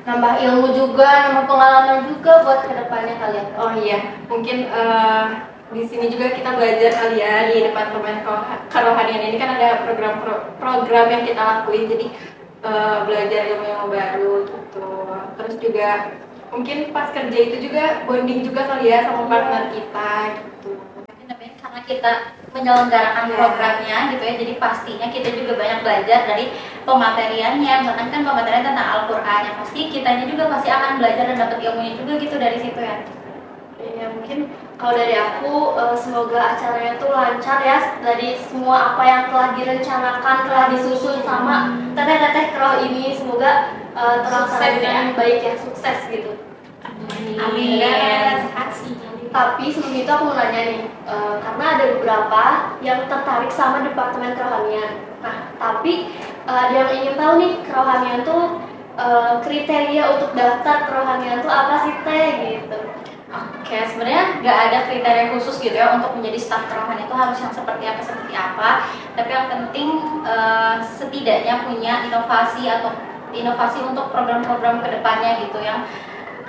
nambah 0.09 0.33
ilmu 0.41 0.67
juga, 0.73 1.29
nambah 1.29 1.45
pengalaman 1.45 2.09
juga 2.09 2.41
buat 2.41 2.65
ke 2.65 2.73
depannya 2.73 3.13
kalian. 3.21 3.47
Oh 3.59 3.71
iya, 3.77 3.99
mungkin 4.25 4.65
eh, 4.71 5.25
di 5.69 5.85
sini 5.85 6.09
juga 6.09 6.33
kita 6.33 6.57
belajar 6.57 6.91
kali 6.97 7.21
ya 7.21 7.53
di 7.53 7.61
departemen 7.61 8.25
keroha- 8.25 8.65
kerohanian 8.73 9.21
ini 9.29 9.37
kan 9.37 9.53
ada 9.53 9.85
program 9.85 10.17
program 10.57 11.05
yang 11.13 11.23
kita 11.29 11.37
lakuin 11.37 11.85
jadi 11.85 12.05
eh, 12.65 12.97
belajar 13.05 13.41
ilmu-ilmu 13.53 13.87
baru 13.93 14.33
gitu 14.49 14.58
terus 15.37 15.55
juga 15.61 15.89
mungkin 16.49 16.89
pas 16.89 17.13
kerja 17.13 17.37
itu 17.37 17.69
juga 17.69 18.03
bonding 18.09 18.41
juga 18.41 18.65
kali 18.65 18.89
ya 18.89 19.05
sama 19.05 19.29
partner 19.29 19.69
kita 19.69 20.11
gitu. 20.33 20.71
Karena 21.59 21.81
kita 21.85 22.11
menyelenggarakan 22.49 23.29
Iya. 23.29 23.35
programnya 23.37 23.97
gitu 24.15 24.23
ya 24.25 24.33
jadi 24.41 24.53
pastinya 24.57 25.07
kita 25.13 25.29
juga 25.37 25.53
banyak 25.61 25.79
belajar 25.85 26.19
dari 26.25 26.45
pemateriannya. 26.81 27.73
Misalkan 27.85 28.09
kan 28.09 28.21
pematerian 28.25 28.65
tentang 28.65 28.89
Al-Quran 28.97 29.41
yang 29.45 29.55
pasti 29.61 29.79
kitanya 29.93 30.25
juga 30.25 30.49
pasti 30.49 30.69
akan 30.73 30.97
belajar 30.97 31.23
dan 31.29 31.37
dapat 31.37 31.57
ilmunya 31.61 31.93
juga 32.01 32.13
gitu 32.17 32.35
dari 32.41 32.57
situ 32.57 32.79
ya. 32.81 32.97
Ya 33.79 34.11
mungkin 34.11 34.51
kalau 34.75 34.97
dari 34.97 35.15
aku 35.15 35.77
eh, 35.77 35.95
semoga 35.95 36.39
acaranya 36.57 36.97
tuh 36.99 37.13
lancar 37.13 37.59
ya 37.63 37.77
dari 38.01 38.35
semua 38.35 38.95
apa 38.95 39.03
yang 39.05 39.21
telah 39.29 39.49
direncanakan 39.55 40.37
telah 40.49 40.65
disusun 40.73 41.21
sama 41.21 41.77
teteh-teteh 41.93 42.45
keroh 42.57 42.75
ini. 42.81 43.13
Semoga 43.13 43.77
eh, 43.95 44.17
terlaksana 44.25 44.59
Sukses 44.59 44.81
dengan 44.81 45.05
ya. 45.09 45.15
baik 45.17 45.37
ya 45.41 45.53
sukses 45.57 45.99
gitu. 46.09 46.31
Amin. 47.39 47.81
Tapi 49.29 49.69
sebelum 49.69 49.93
itu 49.93 50.09
aku 50.09 50.23
mau 50.25 50.33
nanya 50.33 50.61
nih, 50.73 50.81
eh, 50.89 51.35
karena 51.37 51.65
ada 51.77 51.85
beberapa 51.93 52.43
yang 52.81 53.05
tertarik 53.05 53.53
sama 53.53 53.85
departemen 53.85 54.33
kerohanian. 54.33 55.05
Nah, 55.21 55.53
tapi 55.61 56.09
eh, 56.49 56.59
ada 56.65 56.73
yang 56.73 56.91
ingin 56.97 57.13
tahu 57.13 57.33
nih 57.37 57.53
kerohanian 57.61 58.25
tuh 58.25 58.57
eh, 58.97 59.33
kriteria 59.45 60.03
untuk 60.17 60.33
daftar 60.33 60.89
kerohanian 60.89 61.45
tuh 61.45 61.51
apa 61.53 61.85
sih 61.85 61.93
teh 62.01 62.29
gitu? 62.41 62.79
Oke, 63.29 63.85
sebenarnya 63.85 64.41
nggak 64.41 64.57
ada 64.57 64.77
kriteria 64.89 65.29
khusus 65.37 65.61
gitu 65.61 65.77
ya 65.77 65.93
untuk 66.01 66.17
menjadi 66.17 66.41
staf 66.41 66.65
kerohanian 66.65 67.05
itu 67.05 67.13
harus 67.13 67.37
yang 67.37 67.53
seperti 67.53 67.85
apa 67.85 68.01
seperti 68.01 68.33
apa. 68.33 68.69
Tapi 69.13 69.29
yang 69.29 69.47
penting 69.53 69.89
eh, 70.25 70.75
setidaknya 70.81 71.69
punya 71.69 72.09
inovasi 72.09 72.65
atau 72.65 72.89
inovasi 73.33 73.79
untuk 73.85 74.09
program-program 74.09 74.81
ke 74.81 74.87
depannya 74.99 75.45
gitu 75.45 75.59
yang 75.61 75.85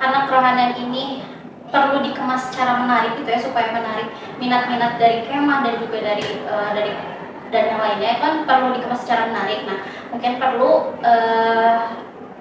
karena 0.01 0.25
kerohanian 0.25 0.73
ini 0.81 1.25
perlu 1.71 2.03
dikemas 2.03 2.51
secara 2.51 2.83
menarik 2.83 3.15
gitu 3.21 3.31
ya 3.31 3.39
supaya 3.39 3.71
menarik 3.71 4.11
minat-minat 4.43 4.99
dari 4.99 5.23
kemah 5.29 5.63
dan 5.63 5.75
juga 5.79 5.99
dari 6.03 6.27
eh, 6.43 6.71
dari 6.75 6.93
dan 7.51 7.65
yang 7.67 7.83
lainnya 7.83 8.13
kan 8.23 8.33
perlu 8.47 8.79
dikemas 8.79 9.03
secara 9.03 9.27
menarik. 9.27 9.67
Nah, 9.67 9.83
mungkin 10.15 10.39
perlu 10.39 10.95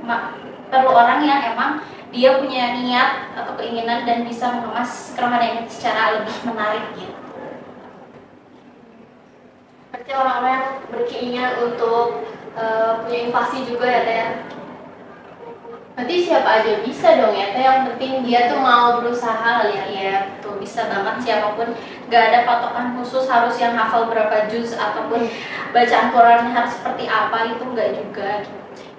ma- 0.06 0.38
perlu 0.70 0.90
orang 0.94 1.26
yang 1.26 1.42
emang 1.50 1.82
dia 2.14 2.38
punya 2.38 2.78
niat 2.78 3.34
atau 3.38 3.54
keinginan 3.58 4.06
dan 4.06 4.26
bisa 4.26 4.54
mengemas 4.54 5.14
kerohanian 5.18 5.66
ini 5.66 5.70
secara 5.70 6.22
lebih 6.22 6.38
menarik 6.46 6.86
gitu. 6.94 7.18
Berarti 9.90 10.12
orang-orang 10.14 10.54
yang 10.54 10.68
berkeinginan 10.94 11.54
untuk 11.70 12.06
eh, 12.56 12.92
punya 13.04 13.20
invasi 13.30 13.68
juga 13.68 13.86
ya 13.86 14.02
teh. 14.06 14.16
ya? 14.16 14.30
Berarti 16.00 16.16
siapa 16.24 16.64
aja 16.64 16.80
bisa 16.80 17.08
dong 17.20 17.36
ya 17.36 17.52
teh. 17.52 17.62
Yang 17.62 17.80
penting 17.92 18.12
dia 18.24 18.48
tuh 18.48 18.60
mau 18.64 19.04
berusaha 19.04 19.36
kali 19.36 19.76
ya. 19.76 19.84
Iya, 19.90 20.16
tuh 20.40 20.56
bisa 20.58 20.88
banget 20.88 21.16
siapa 21.20 21.60
pun. 21.60 21.76
Gak 22.08 22.24
ada 22.32 22.40
patokan 22.48 22.96
khusus 22.98 23.28
harus 23.28 23.56
yang 23.60 23.76
hafal 23.76 24.08
berapa 24.08 24.48
juz 24.48 24.74
ataupun 24.74 25.28
bacaan 25.76 26.08
Quran 26.10 26.42
harus 26.56 26.72
seperti 26.74 27.06
apa 27.06 27.52
itu 27.52 27.64
enggak 27.68 27.90
juga. 28.00 28.32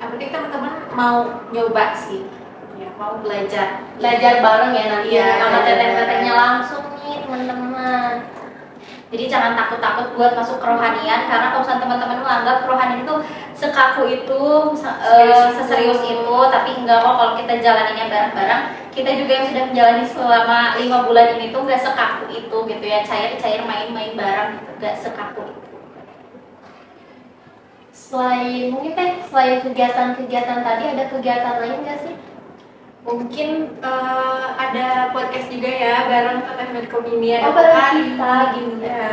Yang 0.01 0.09
penting 0.17 0.31
teman-teman 0.33 0.75
mau 0.93 1.17
nyoba 1.51 1.97
sih. 1.97 2.29
Ya, 2.81 2.89
mau 2.97 3.21
belajar. 3.21 3.85
Belajar 4.01 4.41
bareng 4.41 4.73
ya 4.73 4.85
nanti 4.89 5.09
Iya, 5.13 5.37
sama 5.37 5.59
teteh-tetehnya 5.69 6.33
langsung 6.33 6.85
nih 6.97 7.29
teman-teman. 7.29 8.41
Jadi 9.11 9.25
jangan 9.27 9.59
takut-takut 9.59 10.15
buat 10.15 10.33
masuk 10.39 10.63
kerohanian 10.63 11.27
karena 11.27 11.51
kalau 11.51 11.67
teman-teman 11.67 12.23
menganggap 12.23 12.63
kerohanian 12.63 12.80
sekaku 13.61 14.09
itu, 14.09 14.43
itu. 14.73 15.39
seserius 15.53 16.01
itu, 16.01 16.37
tapi 16.49 16.71
enggak 16.81 17.05
kok 17.05 17.15
kalau 17.21 17.33
kita 17.37 17.61
jalaninnya 17.61 18.09
bareng-bareng. 18.09 18.63
Kita 18.89 19.11
juga 19.21 19.33
yang 19.37 19.47
sudah 19.53 19.65
menjalani 19.69 20.05
selama 20.09 20.59
lima 20.81 20.99
bulan 21.05 21.37
ini 21.37 21.53
tuh 21.53 21.69
nggak 21.69 21.85
sekaku 21.85 22.25
itu 22.33 22.57
gitu 22.65 22.85
ya, 22.89 23.05
cair-cair 23.05 23.61
main-main 23.69 24.17
bareng 24.17 24.57
gitu, 24.57 24.71
nggak 24.81 24.97
sekaku 24.97 25.45
itu. 25.53 25.69
Selain 27.93 28.73
mungkin 28.73 28.93
teh 28.97 29.11
selain 29.29 29.61
kegiatan-kegiatan 29.61 30.59
tadi 30.65 30.85
ada 30.97 31.05
kegiatan 31.13 31.55
lain 31.61 31.79
nggak 31.85 32.01
sih? 32.01 32.17
mungkin 33.01 33.81
eh, 33.81 34.45
ada 34.61 35.09
podcast 35.09 35.49
juga 35.49 35.73
ya 35.73 36.05
bareng 36.05 36.45
Teteh 36.45 36.69
Medcom 36.69 37.01
ini 37.09 37.33
ada 37.33 37.49
Oh, 37.49 37.53
bareng 37.57 37.73
Pokari. 37.73 38.01
kita 38.13 38.35
gitu. 38.61 38.77
ya 38.85 39.09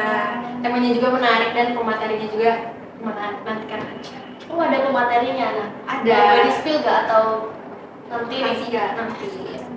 temanya 0.59 0.89
juga 0.91 1.07
menarik 1.15 1.49
dan 1.55 1.67
pematerinya 1.71 2.27
juga 2.27 2.51
menarik 2.99 3.39
nantikan 3.47 3.81
aja 3.87 4.26
Oh 4.47 4.59
ada 4.59 4.77
pematerinya 4.79 5.47
nah. 5.53 5.69
Ada. 5.85 6.15
Boleh 6.15 6.43
di 6.43 6.53
spill 6.53 6.77
gak 6.79 6.97
atau 7.05 7.51
nanti 8.07 8.35
Nanti 8.39 8.63
nih? 8.63 8.79
nanti 8.95 9.25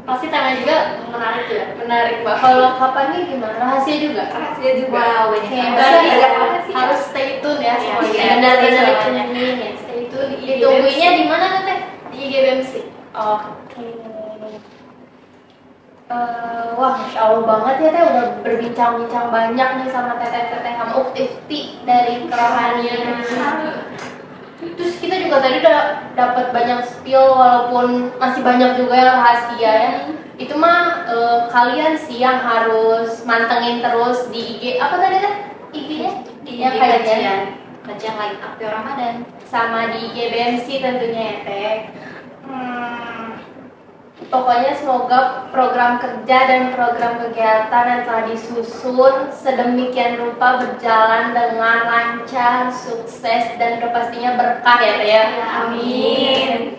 Pasti 0.00 0.26
temanya 0.26 0.56
juga 0.58 0.76
menarik 1.06 1.46
ya. 1.46 1.64
menarik 1.76 2.16
banget 2.22 2.40
Kalau 2.40 2.68
kapan 2.74 3.06
nih 3.12 3.22
gimana? 3.28 3.56
Rahasia 3.58 3.96
juga. 4.00 4.22
rahasia 4.26 4.70
juga 4.76 4.90
Wow, 4.96 5.24
banyak 5.28 5.70
berarti 5.70 6.08
Ada 6.08 6.28
rahasia. 6.32 6.74
harus 6.74 7.00
stay 7.04 7.28
tune 7.38 7.60
ya 7.60 7.74
Iya, 7.74 7.74
semuanya. 7.80 8.10
iya, 8.10 8.30
Benar-benar 8.32 8.84
ditungguin 8.86 9.56
ya. 9.58 9.70
Stay 9.76 10.00
tune. 10.08 10.30
Di 10.32 10.44
Ditungguinnya 10.56 11.10
di 11.12 11.24
mana 11.26 11.46
teh? 11.62 11.78
Di 12.10 12.16
IGBMC. 12.18 12.72
Oke. 13.12 13.86
Eh, 16.10 16.66
wah, 16.74 16.94
masya 16.96 17.20
Allah 17.22 17.42
banget 17.44 17.74
ya 17.78 17.88
teh 17.88 18.02
udah 18.02 18.24
berbincang-bincang 18.42 19.30
banyak 19.30 19.68
nih 19.78 19.88
sama 19.88 20.18
teteh-teteh 20.18 20.74
sama 20.74 20.92
ukti 20.96 21.22
dari 21.84 22.26
kerohanian. 22.26 23.22
Terus 24.60 25.00
kita 25.00 25.16
juga 25.24 25.40
tadi 25.40 25.64
udah 25.64 25.80
dapat 26.12 26.52
banyak 26.52 26.80
spill 26.84 27.32
walaupun 27.32 28.12
masih 28.20 28.44
banyak 28.44 28.76
juga 28.76 28.92
yang 28.92 29.10
rahasia 29.16 29.72
ya. 29.72 29.92
Itu 30.36 30.56
mah 30.56 31.08
eh, 31.08 31.38
kalian 31.48 31.96
sih 31.96 32.20
yang 32.20 32.40
harus 32.44 33.24
mantengin 33.24 33.80
terus 33.80 34.28
di 34.28 34.56
IG 34.56 34.62
apa 34.76 35.00
tadi 35.00 35.16
teh? 35.20 35.34
IG-nya? 35.70 36.12
Di, 36.44 36.50
Yang 36.60 36.72
di 36.72 36.78
kajian. 36.80 37.40
kajian, 37.84 38.32
Api 38.40 38.64
Ramadan. 38.68 39.14
sama 39.50 39.90
di 39.96 40.12
GBMC 40.14 40.66
tentunya 40.78 41.22
ya 41.24 41.36
teh. 41.44 41.76
Pokoknya 44.30 44.78
semoga 44.78 45.50
program 45.50 45.98
kerja 45.98 46.38
dan 46.46 46.70
program 46.70 47.18
kegiatan 47.18 47.84
yang 47.90 48.02
telah 48.06 48.30
disusun 48.30 49.26
sedemikian 49.34 50.22
rupa 50.22 50.62
berjalan 50.62 51.34
dengan 51.34 51.78
lancar, 51.90 52.70
sukses 52.70 53.58
dan 53.58 53.82
pastinya 53.90 54.38
berkah 54.38 54.78
ya 54.78 54.92
teh 55.02 55.10
ya. 55.10 55.24
amin 55.66 56.78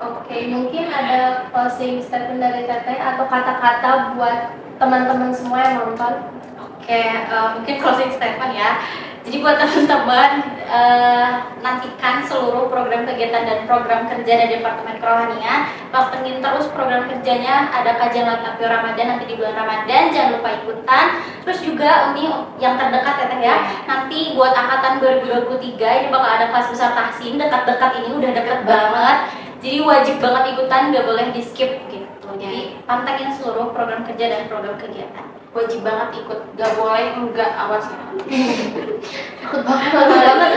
Oke, 0.00 0.48
mungkin 0.48 0.88
ada 0.88 1.50
closing 1.52 2.00
statement 2.00 2.40
dari 2.40 2.64
teteh 2.64 2.96
atau 2.96 3.28
kata-kata 3.28 4.16
buat 4.16 4.56
teman-teman 4.80 5.34
semua 5.36 5.58
yang 5.60 5.74
nonton. 5.84 6.40
Oke, 6.56 7.02
eh, 7.04 7.48
mungkin 7.58 7.76
closing 7.84 8.16
statement 8.16 8.56
ya. 8.56 8.80
Jadi 9.26 9.36
buat 9.42 9.56
teman-teman 9.58 10.30
eh, 10.68 11.30
nantikan 11.58 12.22
seluruh 12.24 12.70
program 12.70 13.02
kegiatan 13.08 13.42
dan 13.44 13.58
program 13.66 14.06
kerja 14.06 14.32
dari 14.44 14.60
Departemen 14.60 15.00
Kerohanian. 15.02 15.60
Pantengin 15.90 16.38
terus 16.38 16.70
program 16.70 17.08
kerjanya. 17.10 17.72
Ada 17.72 17.98
kajian 17.98 18.28
Latapi 18.28 18.62
Ramadan 18.66 19.06
nanti 19.16 19.24
di 19.26 19.34
bulan 19.34 19.56
Ramadan. 19.56 20.02
Jangan 20.14 20.30
lupa 20.38 20.48
ikutan. 20.62 21.06
Terus 21.42 21.58
juga 21.64 22.12
ini 22.14 22.30
yang 22.62 22.76
terdekat 22.78 23.14
ya 23.18 23.26
Teh 23.26 23.40
ya. 23.40 23.56
Nanti 23.88 24.18
buat 24.36 24.52
angkatan 24.54 25.00
2023 25.00 25.80
ini 25.80 26.06
bakal 26.12 26.30
ada 26.30 26.46
kelas 26.52 26.68
besar 26.70 26.90
tahsin. 26.94 27.40
Dekat-dekat 27.40 27.90
ini 28.04 28.08
udah 28.18 28.30
deket 28.34 28.60
banget. 28.66 29.18
Jadi 29.58 29.78
wajib 29.82 30.16
banget 30.22 30.54
ikutan, 30.54 30.94
nggak 30.94 31.06
boleh 31.06 31.26
di 31.34 31.42
skip 31.42 31.82
gitu. 31.90 32.28
Jadi 32.38 32.78
pantengin 32.86 33.34
seluruh 33.34 33.74
program 33.74 34.06
kerja 34.06 34.30
dan 34.30 34.46
program 34.46 34.78
kegiatan. 34.78 35.37
Wajib 35.58 35.80
banget 35.82 36.08
ikut. 36.22 36.40
Gak 36.54 36.72
boleh 36.78 37.18
enggak 37.18 37.50
awas 37.58 37.90
ya. 37.90 37.98
Takut 39.42 39.62
banget, 39.66 39.90
takut 39.90 40.18
banget. 40.22 40.50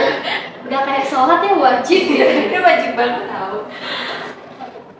Udah 0.68 0.82
kayak 0.86 1.06
sholat 1.10 1.40
ya 1.42 1.54
wajib 1.58 2.04
ya. 2.06 2.28
Ini 2.46 2.58
wajib 2.62 2.92
banget 2.94 3.24
tahu. 3.26 3.58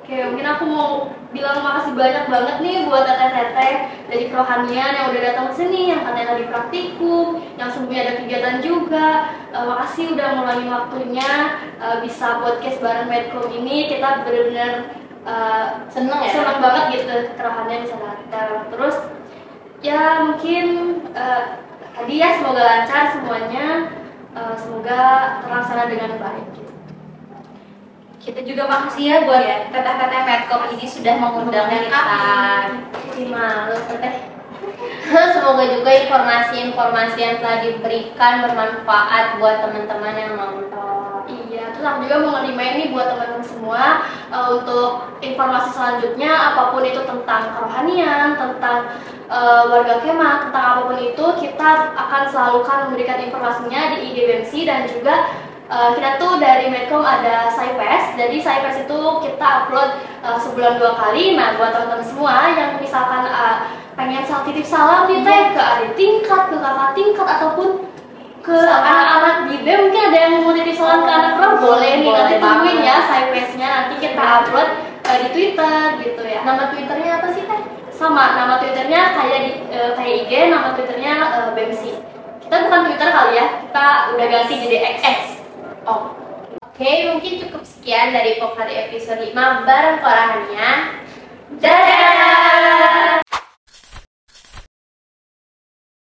Oke, 0.02 0.16
mungkin 0.28 0.48
aku 0.48 0.64
mau 0.68 0.92
bilang 1.32 1.64
makasih 1.64 1.96
banyak 1.96 2.26
banget 2.28 2.56
nih 2.60 2.84
buat 2.84 3.08
teteh-teteh 3.08 3.74
dari 4.12 4.26
kerohanian 4.28 4.92
yang 4.92 5.08
udah 5.14 5.22
datang 5.24 5.46
ke 5.48 5.54
sini, 5.56 5.96
yang 5.96 6.04
katanya 6.04 6.36
lagi 6.36 6.46
praktikum, 6.52 7.40
yang 7.56 7.72
sebelumnya 7.72 8.02
ada 8.04 8.14
kegiatan 8.20 8.58
juga. 8.60 9.08
Eh, 9.56 9.64
makasih 9.64 10.06
udah 10.12 10.28
ngulangin 10.36 10.70
waktunya 10.74 11.32
eh, 11.80 11.98
bisa 12.04 12.42
podcast 12.42 12.78
bareng 12.84 13.08
Medcom 13.08 13.48
ini. 13.54 13.88
Kita 13.88 14.28
benar-benar 14.28 14.72
eh, 15.24 15.66
Seneng 15.88 16.20
ya? 16.26 16.32
senang 16.34 16.60
banget 16.60 16.84
gitu 17.00 17.16
kerohanian 17.38 17.86
bisa 17.86 17.96
datang. 18.02 18.68
Terus 18.68 18.96
ya 19.82 20.30
mungkin 20.30 20.66
eh, 21.12 21.44
tadi 21.92 22.14
ya 22.22 22.38
semoga 22.38 22.62
lancar 22.64 23.04
semuanya, 23.14 23.68
Eh, 24.32 24.56
semoga 24.56 25.00
terlaksana 25.44 25.92
dengan 25.92 26.16
baik. 26.16 26.48
Gitu. 26.56 26.74
Kita 28.24 28.40
juga 28.48 28.64
makasih 28.72 29.04
ya 29.04 29.18
buat 29.28 29.76
teteh-teteh 29.76 30.22
Medcom 30.24 30.72
ini 30.72 30.88
sudah 30.88 31.20
mengundang 31.20 31.68
kita. 31.68 32.00
Malu 33.28 33.76
teteh. 33.92 34.32
Semoga 35.36 35.68
juga 35.68 35.92
informasi-informasi 35.92 37.18
yang 37.20 37.36
telah 37.44 37.60
diberikan 37.60 38.48
bermanfaat 38.48 39.36
buat 39.44 39.68
teman-teman 39.68 40.16
yang 40.16 40.34
nonton. 40.40 41.28
Iya, 41.28 41.76
terus 41.76 41.84
aku 41.84 42.08
juga 42.08 42.24
mau 42.24 42.32
ngerimain 42.40 42.80
nih 42.80 42.90
buat 42.96 43.12
teman-teman 43.12 43.44
semua 43.44 44.08
uh, 44.32 44.48
untuk 44.56 45.20
informasi 45.20 45.76
selanjutnya 45.76 46.32
apa 46.32 46.72
pun 46.72 46.88
itu 46.88 47.04
tentang 47.04 47.52
kerohanian, 47.52 48.40
tentang 48.40 48.96
uh, 49.32 49.64
warga 49.72 50.04
kemah, 50.04 50.48
tentang 50.48 50.66
apa 50.76 50.82
pun 50.92 51.00
itu 51.00 51.26
kita 51.40 51.96
akan 51.96 52.24
selalu 52.28 52.60
kan 52.68 52.92
memberikan 52.92 53.24
informasinya 53.24 53.96
di 53.96 54.12
IG 54.12 54.18
BMC 54.28 54.52
dan 54.68 54.82
juga 54.92 55.32
uh, 55.72 55.96
kita 55.96 56.20
tuh 56.20 56.38
dari 56.38 56.68
Medcom 56.68 57.02
ada 57.02 57.48
Cyfest, 57.48 58.20
jadi 58.20 58.36
Cyfest 58.44 58.86
itu 58.86 59.00
kita 59.24 59.48
upload 59.66 60.04
uh, 60.22 60.36
sebulan 60.36 60.78
dua 60.78 61.00
kali. 61.00 61.40
Nah, 61.40 61.56
buat 61.56 61.72
teman-teman 61.72 62.04
semua 62.04 62.52
yang 62.52 62.78
misalkan 62.78 63.24
uh, 63.32 63.72
pengen 63.96 64.28
titip 64.28 64.68
salam 64.68 65.08
nih 65.08 65.24
teh 65.24 65.42
ke 65.56 65.62
adik 65.62 65.92
tingkat, 65.96 66.52
ke 66.52 66.58
kakak 66.60 66.92
tingkat 66.94 67.28
ataupun 67.40 67.88
ke 68.42 68.58
anak-anak 68.58 69.54
di 69.54 69.62
B 69.62 69.68
mungkin 69.70 70.02
ada 70.10 70.18
yang 70.18 70.42
mau 70.42 70.50
titip 70.50 70.74
salam 70.74 71.06
ke 71.06 71.12
anak 71.14 71.38
roh 71.38 71.62
boleh 71.62 72.02
nih 72.02 72.10
nanti 72.10 72.36
tungguin 72.42 72.80
ya 72.82 72.98
Cyfestnya 73.06 73.68
nanti 73.70 73.96
kita 74.02 74.24
upload 74.44 74.70
uh, 75.08 75.18
di 75.24 75.28
Twitter 75.32 75.80
gitu 76.04 76.24
ya. 76.26 76.42
Nama 76.44 76.74
Twitternya 76.74 77.12
apa 77.22 77.30
sih 77.32 77.46
teh? 77.46 77.61
Sama, 78.02 78.34
nama 78.34 78.58
Twitternya 78.58 79.14
kayak 79.14 79.40
di 79.46 79.52
uh, 79.78 79.94
kayak 79.94 80.26
IG, 80.26 80.50
nama 80.50 80.74
Twitternya 80.74 81.14
uh, 81.22 81.50
BMC. 81.54 82.02
Kita 82.42 82.66
bukan 82.66 82.90
Twitter 82.90 83.10
kali 83.14 83.38
ya, 83.38 83.62
kita 83.62 83.86
udah 84.18 84.26
ganti 84.26 84.54
jadi 84.58 84.78
X. 84.98 84.98
Oh, 85.86 86.18
Oke, 86.66 87.14
mungkin 87.14 87.46
cukup 87.46 87.62
sekian 87.62 88.10
dari 88.10 88.42
Pokari 88.42 88.90
episode 88.90 89.22
5 89.22 89.38
bareng 89.70 90.02
Korahania. 90.02 90.98
Dadah! 91.62 93.21